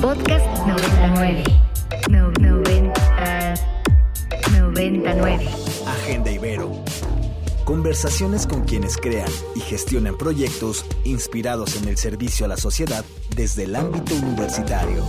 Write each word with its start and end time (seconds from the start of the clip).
Podcast 0.00 0.46
99. 0.64 1.42
No, 2.08 2.30
90, 2.38 3.54
99. 4.52 5.48
Agenda 5.86 6.30
Ibero. 6.30 6.84
Conversaciones 7.64 8.46
con 8.46 8.64
quienes 8.64 8.96
crean 8.96 9.28
y 9.56 9.60
gestionan 9.60 10.16
proyectos 10.16 10.86
inspirados 11.04 11.82
en 11.82 11.88
el 11.88 11.96
servicio 11.96 12.46
a 12.46 12.48
la 12.48 12.56
sociedad 12.56 13.04
desde 13.34 13.64
el 13.64 13.74
ámbito 13.74 14.14
universitario. 14.14 15.02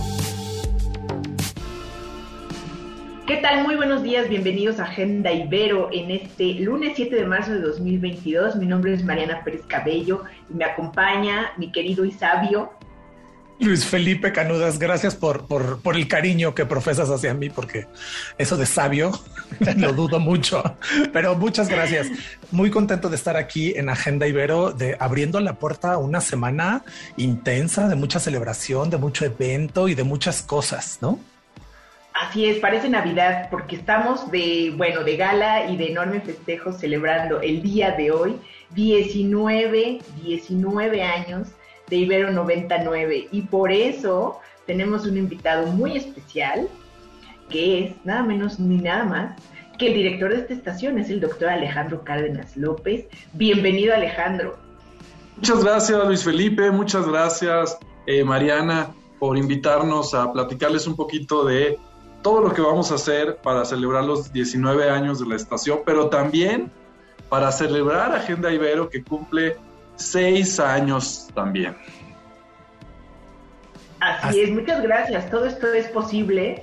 ¿Qué 3.28 3.36
tal? 3.36 3.62
Muy 3.62 3.76
buenos 3.76 4.02
días, 4.02 4.28
bienvenidos 4.28 4.80
a 4.80 4.84
Agenda 4.84 5.30
Ibero 5.30 5.88
en 5.92 6.10
este 6.10 6.54
lunes 6.54 6.94
7 6.96 7.14
de 7.14 7.26
marzo 7.26 7.52
de 7.52 7.60
2022. 7.60 8.56
Mi 8.56 8.66
nombre 8.66 8.92
es 8.92 9.04
Mariana 9.04 9.44
Pérez 9.44 9.62
Cabello 9.68 10.24
y 10.50 10.54
me 10.54 10.64
acompaña 10.64 11.52
mi 11.58 11.70
querido 11.70 12.04
y 12.04 12.10
sabio 12.10 12.72
Luis 13.60 13.84
Felipe 13.84 14.32
Canudas, 14.32 14.78
gracias 14.78 15.14
por, 15.14 15.46
por, 15.46 15.94
el 15.94 16.08
cariño 16.08 16.54
que 16.54 16.64
profesas 16.64 17.10
hacia 17.10 17.34
mí, 17.34 17.50
porque 17.50 17.86
eso 18.38 18.56
de 18.56 18.64
sabio 18.64 19.12
lo 19.76 19.92
dudo 19.92 20.18
mucho, 20.18 20.62
pero 21.12 21.36
muchas 21.36 21.68
gracias. 21.68 22.08
Muy 22.50 22.70
contento 22.70 23.10
de 23.10 23.16
estar 23.16 23.36
aquí 23.36 23.74
en 23.76 23.90
Agenda 23.90 24.26
Ibero, 24.26 24.72
de 24.72 24.96
abriendo 24.98 25.38
la 25.40 25.54
puerta 25.54 25.92
a 25.92 25.98
una 25.98 26.22
semana 26.22 26.84
intensa 27.18 27.86
de 27.86 27.96
mucha 27.96 28.18
celebración, 28.18 28.88
de 28.88 28.96
mucho 28.96 29.26
evento 29.26 29.88
y 29.88 29.94
de 29.94 30.04
muchas 30.04 30.40
cosas, 30.40 30.98
¿no? 31.02 31.20
Así 32.14 32.46
es, 32.46 32.58
parece 32.58 32.88
Navidad, 32.88 33.48
porque 33.50 33.76
estamos 33.76 34.30
de, 34.30 34.72
bueno, 34.76 35.04
de 35.04 35.16
gala 35.16 35.70
y 35.70 35.76
de 35.76 35.90
enorme 35.90 36.20
festejo 36.20 36.72
celebrando 36.72 37.40
el 37.42 37.62
día 37.62 37.92
de 37.92 38.10
hoy, 38.10 38.36
19, 38.70 40.00
19 40.22 41.02
años 41.02 41.48
de 41.90 41.96
Ibero 41.96 42.30
99 42.30 43.28
y 43.30 43.42
por 43.42 43.70
eso 43.70 44.40
tenemos 44.66 45.04
un 45.06 45.18
invitado 45.18 45.66
muy 45.66 45.96
especial 45.96 46.68
que 47.48 47.84
es 47.84 47.92
nada 48.04 48.22
menos 48.22 48.60
ni 48.60 48.78
nada 48.78 49.04
más 49.04 49.36
que 49.76 49.88
el 49.88 49.94
director 49.94 50.30
de 50.30 50.40
esta 50.40 50.54
estación, 50.54 50.98
es 50.98 51.10
el 51.10 51.20
doctor 51.20 51.48
Alejandro 51.48 52.04
Cárdenas 52.04 52.56
López. 52.56 53.06
Bienvenido 53.32 53.94
Alejandro. 53.94 54.58
Muchas 55.36 55.64
gracias 55.64 56.06
Luis 56.06 56.22
Felipe, 56.22 56.70
muchas 56.70 57.08
gracias 57.08 57.78
eh, 58.06 58.22
Mariana 58.22 58.90
por 59.18 59.36
invitarnos 59.36 60.14
a 60.14 60.32
platicarles 60.32 60.86
un 60.86 60.96
poquito 60.96 61.44
de 61.44 61.78
todo 62.22 62.42
lo 62.42 62.52
que 62.52 62.60
vamos 62.60 62.92
a 62.92 62.96
hacer 62.96 63.38
para 63.38 63.64
celebrar 63.64 64.04
los 64.04 64.32
19 64.32 64.90
años 64.90 65.18
de 65.18 65.26
la 65.26 65.36
estación, 65.36 65.80
pero 65.84 66.08
también 66.08 66.70
para 67.28 67.50
celebrar 67.50 68.14
Agenda 68.14 68.52
Ibero 68.52 68.90
que 68.90 69.02
cumple 69.02 69.56
seis 70.00 70.58
años 70.58 71.28
también. 71.34 71.76
Así 74.00 74.40
es, 74.40 74.50
muchas 74.50 74.82
gracias. 74.82 75.30
Todo 75.30 75.44
esto 75.46 75.72
es 75.72 75.86
posible 75.88 76.62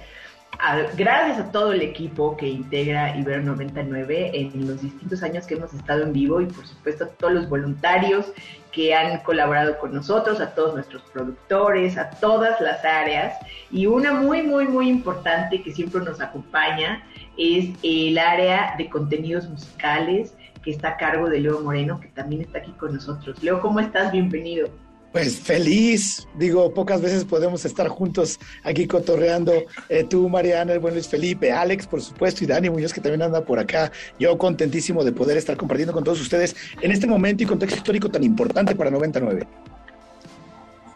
gracias 0.96 1.40
a 1.40 1.52
todo 1.52 1.72
el 1.72 1.82
equipo 1.82 2.36
que 2.36 2.48
integra 2.48 3.16
Ibero 3.18 3.44
99 3.44 4.32
en 4.34 4.68
los 4.68 4.82
distintos 4.82 5.22
años 5.24 5.46
que 5.46 5.56
hemos 5.56 5.74
estado 5.74 6.04
en 6.04 6.14
vivo 6.14 6.42
y 6.42 6.46
por 6.46 6.66
supuesto 6.66 7.06
a 7.06 7.08
todos 7.10 7.34
los 7.34 7.50
voluntarios 7.50 8.32
que 8.72 8.94
han 8.94 9.20
colaborado 9.20 9.78
con 9.80 9.94
nosotros, 9.94 10.40
a 10.40 10.54
todos 10.54 10.74
nuestros 10.74 11.02
productores, 11.14 11.98
a 11.98 12.10
todas 12.10 12.60
las 12.60 12.84
áreas 12.84 13.38
y 13.72 13.86
una 13.86 14.14
muy, 14.14 14.44
muy, 14.44 14.68
muy 14.68 14.90
importante 14.90 15.62
que 15.62 15.72
siempre 15.72 16.02
nos 16.02 16.22
acompaña 16.22 17.04
es 17.38 17.70
el 17.84 18.18
área 18.18 18.74
de 18.78 18.90
contenidos 18.90 19.48
musicales 19.48 20.34
que 20.68 20.73
está 20.73 20.90
a 20.90 20.98
cargo 20.98 21.30
de 21.30 21.40
Leo 21.40 21.62
Moreno, 21.62 21.98
que 21.98 22.10
también 22.10 22.42
está 22.42 22.58
aquí 22.58 22.73
con 22.73 22.94
nosotros. 22.94 23.42
Leo, 23.42 23.62
¿cómo 23.62 23.80
estás? 23.80 24.12
Bienvenido. 24.12 24.68
Pues 25.14 25.40
feliz, 25.40 26.28
digo, 26.38 26.73
pocas 26.73 27.00
veces 27.00 27.23
podemos 27.23 27.64
estar 27.64 27.88
juntos 27.88 28.38
aquí 28.66 28.86
cotorreando. 28.86 29.54
Eh, 29.88 30.04
tú, 30.04 30.28
Mariana, 30.28 30.73
el 30.73 30.80
buen 30.80 30.94
Luis 30.94 31.08
Felipe, 31.08 31.54
Alex, 31.54 31.88
por 31.88 32.02
supuesto, 32.02 32.44
y 32.44 32.48
Dani 32.48 32.70
Muñoz, 32.70 32.92
que 32.92 33.00
también 33.00 33.22
anda 33.22 33.45
por 33.45 33.60
acá. 33.60 33.94
Yo 34.20 34.38
contentísimo 34.38 35.05
de 35.05 35.14
poder 35.14 35.38
estar 35.38 35.55
compartiendo 35.55 35.94
con 35.94 36.04
todos 36.04 36.20
ustedes 36.20 36.54
en 36.82 36.92
este 36.92 37.08
momento 37.08 37.44
y 37.44 37.45
contexto 37.45 37.78
histórico 37.78 38.10
tan 38.10 38.26
importante 38.26 38.76
para 38.76 38.92
99. 38.92 39.48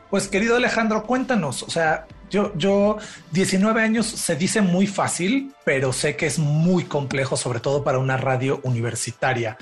Pues 0.10 0.28
querido 0.28 0.58
Alejandro, 0.58 1.04
cuéntanos, 1.04 1.64
o 1.64 1.70
sea, 1.70 2.08
yo, 2.32 2.52
yo, 2.56 2.98
19 3.32 3.82
años 3.82 4.08
se 4.08 4.36
dice 4.36 4.62
muy 4.62 4.88
fácil, 4.88 5.54
pero 5.66 5.92
sé 5.94 6.16
que 6.16 6.26
es 6.26 6.40
muy 6.40 6.86
complejo, 6.86 7.36
sobre 7.38 7.60
todo 7.60 7.84
para 7.84 8.00
una 8.00 8.18
radio 8.18 8.62
universitaria. 8.64 9.58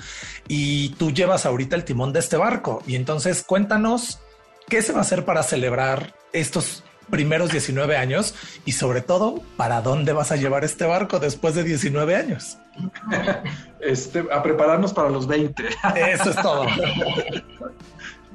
Y 0.48 0.90
tú 0.90 1.10
llevas 1.10 1.44
ahorita 1.44 1.76
el 1.76 1.84
timón 1.84 2.12
de 2.12 2.20
este 2.20 2.36
barco. 2.36 2.82
Y 2.86 2.94
entonces 2.94 3.42
cuéntanos 3.42 4.20
qué 4.68 4.82
se 4.82 4.92
va 4.92 4.98
a 4.98 5.02
hacer 5.02 5.24
para 5.24 5.42
celebrar 5.42 6.14
estos 6.32 6.84
primeros 7.10 7.50
19 7.50 7.96
años 7.96 8.34
y 8.64 8.72
sobre 8.72 9.00
todo, 9.00 9.42
¿para 9.56 9.82
dónde 9.82 10.12
vas 10.12 10.30
a 10.30 10.36
llevar 10.36 10.64
este 10.64 10.86
barco 10.86 11.18
después 11.18 11.54
de 11.54 11.64
19 11.64 12.16
años? 12.16 12.56
Este, 13.80 14.22
a 14.30 14.42
prepararnos 14.42 14.92
para 14.92 15.08
los 15.08 15.26
20. 15.26 15.64
Eso 15.96 16.30
es 16.30 16.36
todo. 16.36 16.66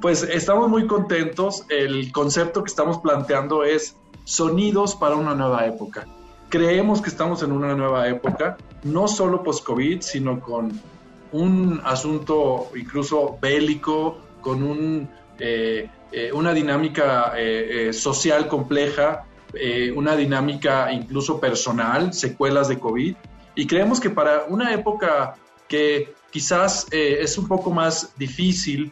Pues 0.01 0.23
estamos 0.23 0.69
muy 0.69 0.87
contentos. 0.87 1.65
El 1.69 2.11
concepto 2.11 2.63
que 2.63 2.69
estamos 2.69 2.99
planteando 2.99 3.63
es 3.63 3.95
sonidos 4.23 4.95
para 4.95 5.15
una 5.15 5.33
nueva 5.35 5.65
época. 5.65 6.05
Creemos 6.49 7.01
que 7.01 7.09
estamos 7.09 7.43
en 7.43 7.51
una 7.51 7.75
nueva 7.75 8.07
época, 8.07 8.57
no 8.83 9.07
solo 9.07 9.43
post-COVID, 9.43 10.01
sino 10.01 10.39
con 10.41 10.79
un 11.31 11.81
asunto 11.83 12.71
incluso 12.75 13.37
bélico, 13.41 14.17
con 14.41 14.63
un, 14.63 15.09
eh, 15.39 15.89
eh, 16.11 16.31
una 16.31 16.53
dinámica 16.53 17.33
eh, 17.35 17.91
social 17.93 18.47
compleja, 18.47 19.25
una 19.95 20.17
dinámica 20.17 20.91
incluso 20.91 21.39
personal, 21.39 22.13
secuelas 22.13 22.67
de 22.67 22.77
COVID. 22.77 23.15
Y 23.55 23.67
creemos 23.67 24.01
que 24.01 24.09
para 24.09 24.43
una 24.49 24.73
época 24.73 25.35
que 25.69 26.13
quizás 26.29 26.87
es 26.91 27.37
un 27.37 27.47
poco 27.47 27.71
más 27.71 28.13
difícil, 28.17 28.91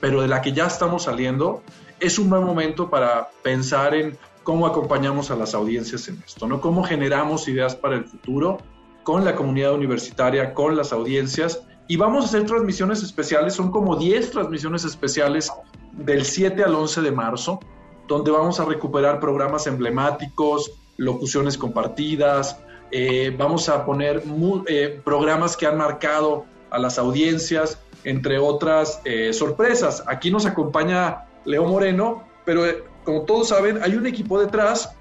pero 0.00 0.22
de 0.22 0.28
la 0.28 0.40
que 0.40 0.52
ya 0.52 0.66
estamos 0.66 1.02
saliendo, 1.02 1.62
es 2.00 2.18
un 2.18 2.30
buen 2.30 2.44
momento 2.44 2.88
para 2.88 3.28
pensar 3.42 3.94
en 3.94 4.16
cómo 4.42 4.66
acompañamos 4.66 5.30
a 5.30 5.36
las 5.36 5.54
audiencias 5.54 6.08
en 6.08 6.22
esto, 6.26 6.46
¿no? 6.46 6.60
Cómo 6.60 6.82
generamos 6.82 7.46
ideas 7.46 7.76
para 7.76 7.96
el 7.96 8.04
futuro 8.04 8.58
con 9.02 9.24
la 9.24 9.34
comunidad 9.34 9.74
universitaria, 9.74 10.54
con 10.54 10.76
las 10.76 10.92
audiencias. 10.92 11.62
Y 11.88 11.96
vamos 11.96 12.24
a 12.24 12.28
hacer 12.28 12.46
transmisiones 12.46 13.02
especiales, 13.02 13.54
son 13.54 13.70
como 13.70 13.96
10 13.96 14.30
transmisiones 14.30 14.84
especiales 14.84 15.52
del 15.92 16.24
7 16.24 16.62
al 16.62 16.74
11 16.74 17.02
de 17.02 17.12
marzo, 17.12 17.60
donde 18.06 18.30
vamos 18.30 18.60
a 18.60 18.64
recuperar 18.64 19.20
programas 19.20 19.66
emblemáticos, 19.66 20.72
locuciones 20.96 21.58
compartidas, 21.58 22.58
eh, 22.92 23.34
vamos 23.36 23.68
a 23.68 23.84
poner 23.84 24.22
eh, 24.66 25.00
programas 25.04 25.56
que 25.56 25.66
han 25.66 25.78
marcado 25.78 26.44
a 26.70 26.78
las 26.78 26.98
audiencias, 26.98 27.78
entre 28.04 28.38
otras 28.38 29.00
eh, 29.04 29.32
sorpresas. 29.32 30.04
Aquí 30.06 30.30
nos 30.30 30.46
acompaña 30.46 31.26
Leo 31.44 31.64
Moreno, 31.64 32.24
pero 32.44 32.64
como 33.04 33.22
todos 33.22 33.48
saben, 33.48 33.82
hay 33.82 33.94
un 33.94 34.06
equipo 34.06 34.40
detrás. 34.40 34.94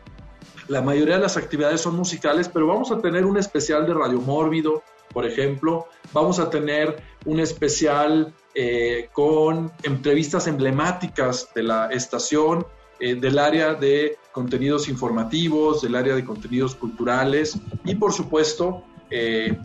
La 0.67 0.81
mayoría 0.81 1.15
de 1.15 1.21
las 1.21 1.37
actividades 1.37 1.81
son 1.81 1.95
musicales, 1.95 2.49
pero 2.49 2.67
vamos 2.67 2.91
a 2.91 2.99
tener 2.99 3.25
un 3.25 3.37
especial 3.37 3.87
de 3.87 3.93
Radio 3.93 4.21
Mórbido, 4.21 4.83
por 5.11 5.25
ejemplo. 5.25 5.87
Vamos 6.13 6.39
a 6.39 6.49
tener 6.49 7.01
un 7.25 7.39
especial 7.39 8.33
eh, 8.55 9.09
con 9.13 9.71
entrevistas 9.83 10.47
emblemáticas 10.47 11.49
de 11.55 11.63
la 11.63 11.87
estación, 11.87 12.65
eh, 12.99 13.15
del 13.15 13.39
área 13.39 13.73
de 13.73 14.17
contenidos 14.31 14.89
informativos, 14.89 15.81
del 15.81 15.95
área 15.95 16.15
de 16.15 16.25
contenidos 16.25 16.75
culturales 16.75 17.57
y, 17.85 17.95
por 17.95 18.11
supuesto, 18.11 18.83
eh, 19.09 19.57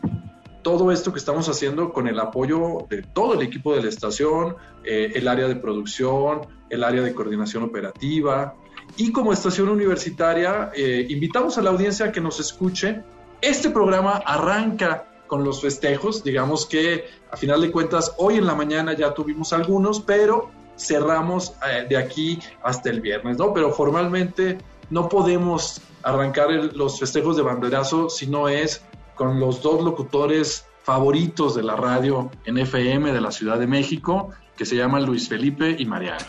todo 0.65 0.91
esto 0.91 1.13
que 1.13 1.21
estamos 1.21 1.49
haciendo 1.49 1.93
con 1.93 2.09
el 2.09 2.19
apoyo 2.19 2.87
de 2.91 3.03
todo 3.03 3.35
el 3.35 3.43
equipo 3.43 3.77
de 3.77 3.83
la 3.83 3.89
estación, 3.89 4.57
el 4.83 5.29
área 5.29 5.47
de 5.47 5.55
producción, 5.55 6.49
el 6.71 6.83
área 6.83 7.03
de 7.03 7.15
coordinación 7.15 7.63
operativa. 7.63 8.57
Y 8.97 9.13
como 9.13 9.33
estación 9.33 9.69
universitaria, 9.69 10.71
eh, 10.75 11.07
invitamos 11.09 11.59
a 11.59 11.63
la 11.63 11.71
audiencia 11.71 12.07
a 12.07 12.13
que 12.13 12.21
nos 12.21 12.39
escuche. 12.39 13.03
Este 13.41 13.71
programa 13.71 14.23
arranca 14.25 15.09
con 15.27 15.43
los 15.43 15.61
festejos, 15.61 16.23
digamos 16.23 16.67
que 16.67 17.05
a 17.31 17.37
final 17.37 17.61
de 17.61 17.73
cuentas 17.73 18.13
hoy 18.19 18.37
en 18.37 18.47
la 18.47 18.55
mañana 18.55 18.93
ya 18.93 19.15
tuvimos 19.15 19.53
algunos, 19.53 20.01
pero 20.01 20.51
cerramos 20.77 21.55
eh, 21.67 21.87
de 21.89 21.97
aquí 21.97 22.39
hasta 22.63 22.91
el 22.91 23.01
viernes, 23.01 23.39
¿no? 23.39 23.53
Pero 23.53 23.73
formalmente 23.73 24.59
no 24.91 25.09
podemos 25.09 25.81
arrancar 26.03 26.51
los 26.51 27.01
festejos 27.01 27.37
de 27.37 27.43
banderazo 27.43 28.11
si 28.11 28.27
no 28.27 28.49
es 28.49 28.83
con 29.15 29.41
los 29.41 29.63
dos 29.63 29.83
locutores 29.83 30.67
favoritos 30.83 31.55
de 31.55 31.63
la 31.63 31.77
radio 31.77 32.31
en 32.45 32.59
FM 32.59 33.13
de 33.13 33.21
la 33.21 33.31
Ciudad 33.31 33.59
de 33.59 33.67
México, 33.67 34.31
que 34.57 34.67
se 34.67 34.77
llaman 34.77 35.05
Luis 35.05 35.29
Felipe 35.29 35.75
y 35.79 35.87
Mariano. 35.87 36.25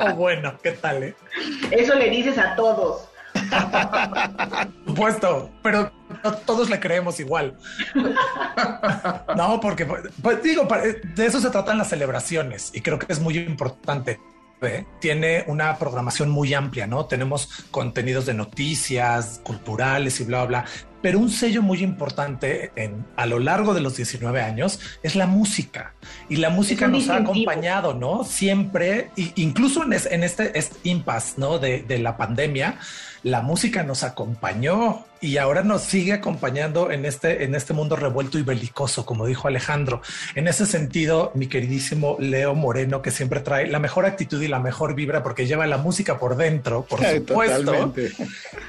oh, 0.00 0.14
bueno, 0.16 0.54
¿qué 0.62 0.72
tal? 0.72 1.02
Eh? 1.02 1.16
Eso 1.70 1.94
le 1.94 2.10
dices 2.10 2.38
a 2.38 2.56
todos. 2.56 3.08
Supuesto, 4.86 5.50
pero 5.62 5.92
todos 6.44 6.70
le 6.70 6.80
creemos 6.80 7.20
igual. 7.20 7.56
no, 9.36 9.60
porque 9.60 9.86
pues, 9.86 10.42
digo, 10.42 10.66
de 11.14 11.26
eso 11.26 11.40
se 11.40 11.50
tratan 11.50 11.78
las 11.78 11.88
celebraciones 11.88 12.72
y 12.74 12.80
creo 12.80 12.98
que 12.98 13.12
es 13.12 13.20
muy 13.20 13.38
importante. 13.38 14.18
Tiene 15.00 15.44
una 15.46 15.76
programación 15.78 16.30
muy 16.30 16.54
amplia, 16.54 16.86
¿no? 16.86 17.06
Tenemos 17.06 17.66
contenidos 17.70 18.26
de 18.26 18.34
noticias, 18.34 19.40
culturales 19.44 20.20
y 20.20 20.24
bla, 20.24 20.44
bla, 20.44 20.64
pero 21.02 21.20
un 21.20 21.30
sello 21.30 21.62
muy 21.62 21.84
importante 21.84 22.72
en, 22.74 23.04
a 23.16 23.26
lo 23.26 23.38
largo 23.38 23.74
de 23.74 23.80
los 23.80 23.96
19 23.96 24.40
años 24.40 24.80
es 25.02 25.14
la 25.14 25.26
música. 25.26 25.94
Y 26.28 26.36
la 26.36 26.50
música 26.50 26.88
nos 26.88 27.08
ha 27.08 27.18
acompañado, 27.18 27.94
¿no? 27.94 28.24
Siempre, 28.24 29.10
incluso 29.36 29.84
en, 29.84 29.92
este, 29.92 30.58
este 30.58 30.76
impasse, 30.82 31.34
¿no? 31.36 31.58
De, 31.58 31.82
de 31.82 31.98
la 31.98 32.16
pandemia, 32.16 32.78
la 33.26 33.42
música 33.42 33.82
nos 33.82 34.04
acompañó 34.04 35.04
y 35.20 35.38
ahora 35.38 35.64
nos 35.64 35.82
sigue 35.82 36.12
acompañando 36.12 36.92
en 36.92 37.04
este, 37.04 37.42
en 37.42 37.56
este 37.56 37.72
mundo 37.72 37.96
revuelto 37.96 38.38
y 38.38 38.42
belicoso, 38.42 39.04
como 39.04 39.26
dijo 39.26 39.48
Alejandro. 39.48 40.00
En 40.36 40.46
ese 40.46 40.64
sentido, 40.64 41.32
mi 41.34 41.48
queridísimo 41.48 42.16
Leo 42.20 42.54
Moreno, 42.54 43.02
que 43.02 43.10
siempre 43.10 43.40
trae 43.40 43.66
la 43.66 43.80
mejor 43.80 44.06
actitud 44.06 44.40
y 44.40 44.46
la 44.46 44.60
mejor 44.60 44.94
vibra 44.94 45.24
porque 45.24 45.44
lleva 45.44 45.66
la 45.66 45.76
música 45.76 46.20
por 46.20 46.36
dentro, 46.36 46.84
por 46.84 47.04
supuesto. 47.04 47.92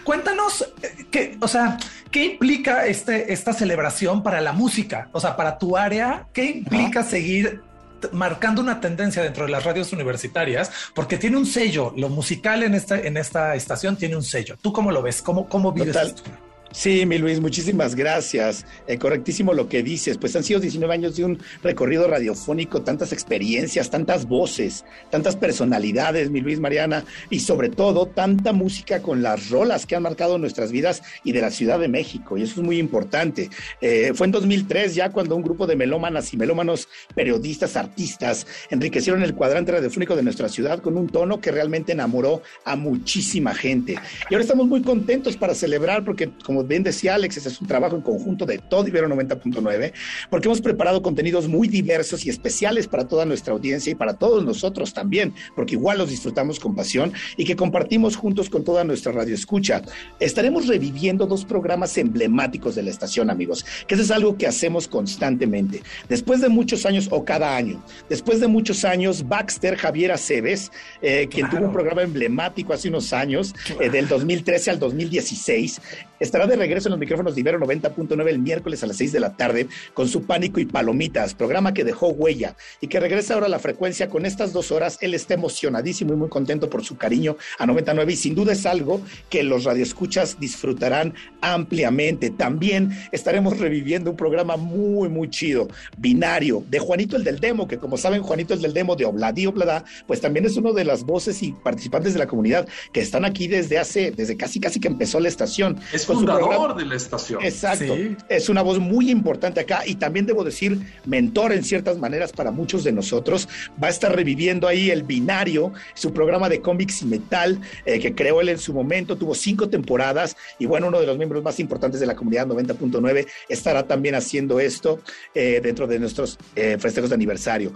Cuéntanos, 0.03 0.73
eh, 0.81 1.05
qué, 1.11 1.37
o 1.39 1.47
sea, 1.47 1.77
¿qué 2.09 2.25
implica 2.25 2.87
este, 2.87 3.31
esta 3.31 3.53
celebración 3.53 4.23
para 4.23 4.41
la 4.41 4.53
música? 4.53 5.09
O 5.11 5.19
sea, 5.19 5.35
para 5.35 5.59
tu 5.59 5.77
área, 5.77 6.25
¿qué 6.33 6.45
implica 6.45 7.03
seguir 7.03 7.61
marcando 8.11 8.61
una 8.61 8.79
tendencia 8.79 9.23
dentro 9.23 9.45
de 9.45 9.51
las 9.51 9.63
radios 9.63 9.93
universitarias, 9.93 10.71
porque 10.93 11.17
tiene 11.17 11.37
un 11.37 11.45
sello, 11.45 11.93
lo 11.95 12.09
musical 12.09 12.63
en 12.63 12.73
esta, 12.73 12.99
en 12.99 13.17
esta 13.17 13.55
estación 13.55 13.95
tiene 13.97 14.15
un 14.15 14.23
sello. 14.23 14.57
¿Tú 14.61 14.71
cómo 14.73 14.91
lo 14.91 15.01
ves? 15.01 15.21
¿Cómo, 15.21 15.47
cómo 15.47 15.71
vives 15.71 15.95
esto? 15.95 16.23
Sí, 16.71 17.05
mi 17.05 17.17
Luis, 17.17 17.39
muchísimas 17.39 17.95
gracias. 17.95 18.65
Eh, 18.87 18.97
correctísimo 18.97 19.53
lo 19.53 19.69
que 19.69 19.83
dices. 19.83 20.17
Pues 20.17 20.35
han 20.35 20.43
sido 20.43 20.59
19 20.59 20.93
años 20.93 21.15
de 21.15 21.23
un 21.23 21.39
recorrido 21.63 22.07
radiofónico, 22.07 22.81
tantas 22.81 23.13
experiencias, 23.13 23.89
tantas 23.89 24.27
voces, 24.27 24.83
tantas 25.09 25.37
personalidades, 25.37 26.29
mi 26.29 26.41
Luis 26.41 26.59
Mariana, 26.59 27.05
y 27.29 27.39
sobre 27.39 27.69
todo 27.69 28.05
tanta 28.05 28.51
música 28.51 29.01
con 29.01 29.23
las 29.23 29.49
rolas 29.49 29.85
que 29.85 29.95
han 29.95 30.03
marcado 30.03 30.37
nuestras 30.37 30.71
vidas 30.71 31.01
y 31.23 31.31
de 31.31 31.41
la 31.41 31.51
Ciudad 31.51 31.79
de 31.79 31.87
México. 31.87 32.37
Y 32.37 32.43
eso 32.43 32.59
es 32.59 32.65
muy 32.65 32.79
importante. 32.79 33.49
Eh, 33.81 34.11
fue 34.13 34.27
en 34.27 34.31
2003 34.31 34.93
ya 34.93 35.09
cuando 35.09 35.35
un 35.35 35.43
grupo 35.43 35.67
de 35.67 35.75
melómanas 35.75 36.33
y 36.33 36.37
melómanos, 36.37 36.89
periodistas, 37.15 37.77
artistas, 37.77 38.45
enriquecieron 38.69 39.23
el 39.23 39.35
cuadrante 39.35 39.71
radiofónico 39.71 40.15
de 40.15 40.23
nuestra 40.23 40.49
ciudad 40.49 40.79
con 40.79 40.97
un 40.97 41.07
tono 41.07 41.39
que 41.39 41.51
realmente 41.51 41.93
enamoró 41.93 42.41
a 42.65 42.75
muchísima 42.75 43.53
gente. 43.53 43.95
Y 44.29 44.33
ahora 44.33 44.43
estamos 44.43 44.67
muy 44.67 44.81
contentos 44.81 45.37
para 45.37 45.55
celebrar 45.55 46.03
porque, 46.03 46.29
como 46.43 46.57
como 46.67 46.71
bien 46.71 46.83
decía 46.83 47.15
Alex, 47.15 47.37
ese 47.37 47.47
es 47.47 47.61
un 47.61 47.67
trabajo 47.67 47.95
en 47.95 48.01
conjunto 48.01 48.45
de 48.45 48.57
todo 48.57 48.85
Ibero 48.85 49.07
90.9, 49.07 49.93
porque 50.29 50.49
hemos 50.49 50.59
preparado 50.59 51.01
contenidos 51.01 51.47
muy 51.47 51.69
diversos 51.69 52.25
y 52.25 52.29
especiales 52.29 52.89
para 52.89 53.07
toda 53.07 53.23
nuestra 53.23 53.53
audiencia 53.53 53.89
y 53.89 53.95
para 53.95 54.15
todos 54.15 54.43
nosotros 54.43 54.93
también, 54.93 55.33
porque 55.55 55.75
igual 55.75 55.97
los 55.97 56.09
disfrutamos 56.09 56.59
con 56.59 56.75
pasión 56.75 57.13
y 57.37 57.45
que 57.45 57.55
compartimos 57.55 58.17
juntos 58.17 58.49
con 58.49 58.65
toda 58.65 58.83
nuestra 58.83 59.13
radio 59.13 59.33
escucha. 59.33 59.81
Estaremos 60.19 60.67
reviviendo 60.67 61.25
dos 61.25 61.45
programas 61.45 61.97
emblemáticos 61.97 62.75
de 62.75 62.83
la 62.83 62.89
estación, 62.89 63.29
amigos, 63.29 63.65
que 63.87 63.95
eso 63.95 64.03
es 64.03 64.11
algo 64.11 64.35
que 64.35 64.45
hacemos 64.45 64.89
constantemente. 64.89 65.83
Después 66.09 66.41
de 66.41 66.49
muchos 66.49 66.85
años, 66.85 67.07
o 67.11 67.23
cada 67.23 67.55
año, 67.55 67.81
después 68.09 68.41
de 68.41 68.47
muchos 68.47 68.83
años, 68.83 69.25
Baxter 69.25 69.77
Javier 69.77 70.11
Aceves, 70.11 70.69
eh, 71.01 71.29
quien 71.31 71.49
tuvo 71.49 71.67
un 71.67 71.71
programa 71.71 72.01
emblemático 72.01 72.73
hace 72.73 72.89
unos 72.89 73.13
años, 73.13 73.55
eh, 73.79 73.89
del 73.89 74.09
2013 74.09 74.71
al 74.71 74.79
2016, 74.79 75.79
estará 76.19 76.46
de 76.47 76.55
regreso 76.55 76.87
en 76.87 76.91
los 76.91 76.99
micrófonos 76.99 77.35
de 77.35 77.41
Ibero 77.41 77.59
90.9 77.59 78.27
el 78.27 78.39
miércoles 78.39 78.83
a 78.83 78.87
las 78.87 78.97
6 78.97 79.11
de 79.11 79.19
la 79.19 79.35
tarde 79.35 79.67
con 79.93 80.07
su 80.07 80.23
Pánico 80.23 80.59
y 80.59 80.65
Palomitas, 80.65 81.33
programa 81.33 81.73
que 81.73 81.83
dejó 81.83 82.09
huella 82.09 82.55
y 82.81 82.87
que 82.87 82.99
regresa 82.99 83.33
ahora 83.33 83.47
a 83.47 83.49
la 83.49 83.59
frecuencia 83.59 84.09
con 84.09 84.25
estas 84.25 84.53
dos 84.53 84.71
horas. 84.71 84.97
Él 85.01 85.13
está 85.13 85.33
emocionadísimo 85.33 86.13
y 86.13 86.15
muy 86.15 86.29
contento 86.29 86.69
por 86.69 86.83
su 86.83 86.97
cariño 86.97 87.37
a 87.59 87.65
99 87.65 88.13
y 88.13 88.15
sin 88.15 88.35
duda 88.35 88.53
es 88.53 88.65
algo 88.65 89.01
que 89.29 89.43
los 89.43 89.63
radioescuchas 89.63 90.39
disfrutarán 90.39 91.13
ampliamente. 91.41 92.29
También 92.29 92.91
estaremos 93.11 93.59
reviviendo 93.59 94.11
un 94.11 94.17
programa 94.17 94.57
muy, 94.57 95.09
muy 95.09 95.29
chido, 95.29 95.67
binario, 95.97 96.63
de 96.69 96.79
Juanito 96.79 97.15
el 97.15 97.23
del 97.23 97.39
Demo, 97.39 97.67
que 97.67 97.77
como 97.77 97.97
saben, 97.97 98.21
Juanito 98.21 98.53
el 98.53 98.61
del 98.61 98.73
Demo 98.73 98.95
de 98.95 99.05
Obladi 99.05 99.45
Oblada, 99.45 99.83
pues 100.05 100.21
también 100.21 100.45
es 100.45 100.57
uno 100.57 100.73
de 100.73 100.85
las 100.85 101.03
voces 101.03 101.41
y 101.43 101.51
participantes 101.51 102.13
de 102.13 102.19
la 102.19 102.27
comunidad 102.27 102.67
que 102.91 103.01
están 103.01 103.25
aquí 103.25 103.47
desde 103.47 103.77
hace, 103.77 104.11
desde 104.11 104.37
casi, 104.37 104.59
casi 104.59 104.79
que 104.79 104.87
empezó 104.87 105.19
la 105.19 105.27
estación. 105.27 105.77
Es 105.93 106.05
fundador 106.39 106.75
de 106.75 106.85
la 106.85 106.95
estación. 106.95 107.43
Exacto. 107.43 107.95
Es 108.29 108.49
una 108.49 108.61
voz 108.61 108.79
muy 108.79 109.09
importante 109.09 109.59
acá 109.59 109.83
y 109.85 109.95
también 109.95 110.25
debo 110.25 110.43
decir 110.43 110.79
mentor 111.05 111.53
en 111.53 111.63
ciertas 111.63 111.97
maneras 111.97 112.31
para 112.31 112.51
muchos 112.51 112.83
de 112.83 112.91
nosotros. 112.91 113.47
Va 113.81 113.87
a 113.87 113.89
estar 113.89 114.15
reviviendo 114.15 114.67
ahí 114.67 114.89
el 114.91 115.03
binario, 115.03 115.73
su 115.93 116.13
programa 116.13 116.49
de 116.49 116.61
cómics 116.61 117.01
y 117.01 117.05
metal 117.05 117.61
eh, 117.85 117.99
que 117.99 118.15
creó 118.15 118.41
él 118.41 118.49
en 118.49 118.59
su 118.59 118.73
momento. 118.73 119.17
Tuvo 119.17 119.35
cinco 119.35 119.69
temporadas 119.69 120.35
y 120.59 120.65
bueno, 120.65 120.87
uno 120.87 120.99
de 120.99 121.07
los 121.07 121.17
miembros 121.17 121.43
más 121.43 121.59
importantes 121.59 121.99
de 121.99 122.05
la 122.05 122.15
comunidad 122.15 122.47
90.9 122.47 123.27
estará 123.49 123.83
también 123.83 124.15
haciendo 124.15 124.59
esto 124.59 124.99
eh, 125.33 125.59
dentro 125.63 125.87
de 125.87 125.99
nuestros 125.99 126.37
eh, 126.55 126.77
festejos 126.79 127.09
de 127.09 127.15
aniversario. 127.15 127.73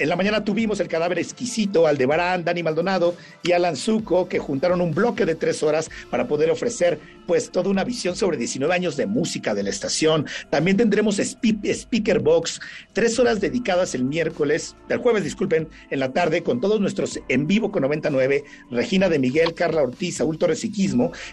En 0.00 0.08
la 0.08 0.16
mañana 0.16 0.42
tuvimos 0.42 0.80
el 0.80 0.88
cadáver 0.88 1.18
exquisito, 1.18 1.86
Aldebarán, 1.86 2.42
Dani 2.42 2.62
Maldonado 2.62 3.14
y 3.42 3.52
Alan 3.52 3.76
Zuko, 3.76 4.30
que 4.30 4.38
juntaron 4.38 4.80
un 4.80 4.94
bloque 4.94 5.26
de 5.26 5.34
tres 5.34 5.62
horas 5.62 5.90
para 6.08 6.26
poder 6.26 6.50
ofrecer 6.50 6.98
pues 7.26 7.50
toda 7.50 7.68
una 7.68 7.84
visión 7.84 8.16
sobre 8.16 8.38
19 8.38 8.74
años 8.74 8.96
de 8.96 9.04
música 9.04 9.54
de 9.54 9.62
la 9.62 9.68
estación. 9.68 10.24
También 10.48 10.78
tendremos 10.78 11.18
Speaker 11.18 12.20
Box, 12.20 12.60
tres 12.94 13.18
horas 13.18 13.42
dedicadas 13.42 13.94
el 13.94 14.04
miércoles, 14.04 14.74
el 14.88 14.98
jueves, 14.98 15.22
disculpen, 15.22 15.68
en 15.90 16.00
la 16.00 16.14
tarde, 16.14 16.42
con 16.42 16.62
todos 16.62 16.80
nuestros 16.80 17.20
en 17.28 17.46
vivo 17.46 17.70
con 17.70 17.82
99, 17.82 18.42
Regina 18.70 19.10
de 19.10 19.18
Miguel, 19.18 19.52
Carla 19.52 19.82
Ortiz, 19.82 20.16
Saúl 20.16 20.38
Torres 20.38 20.66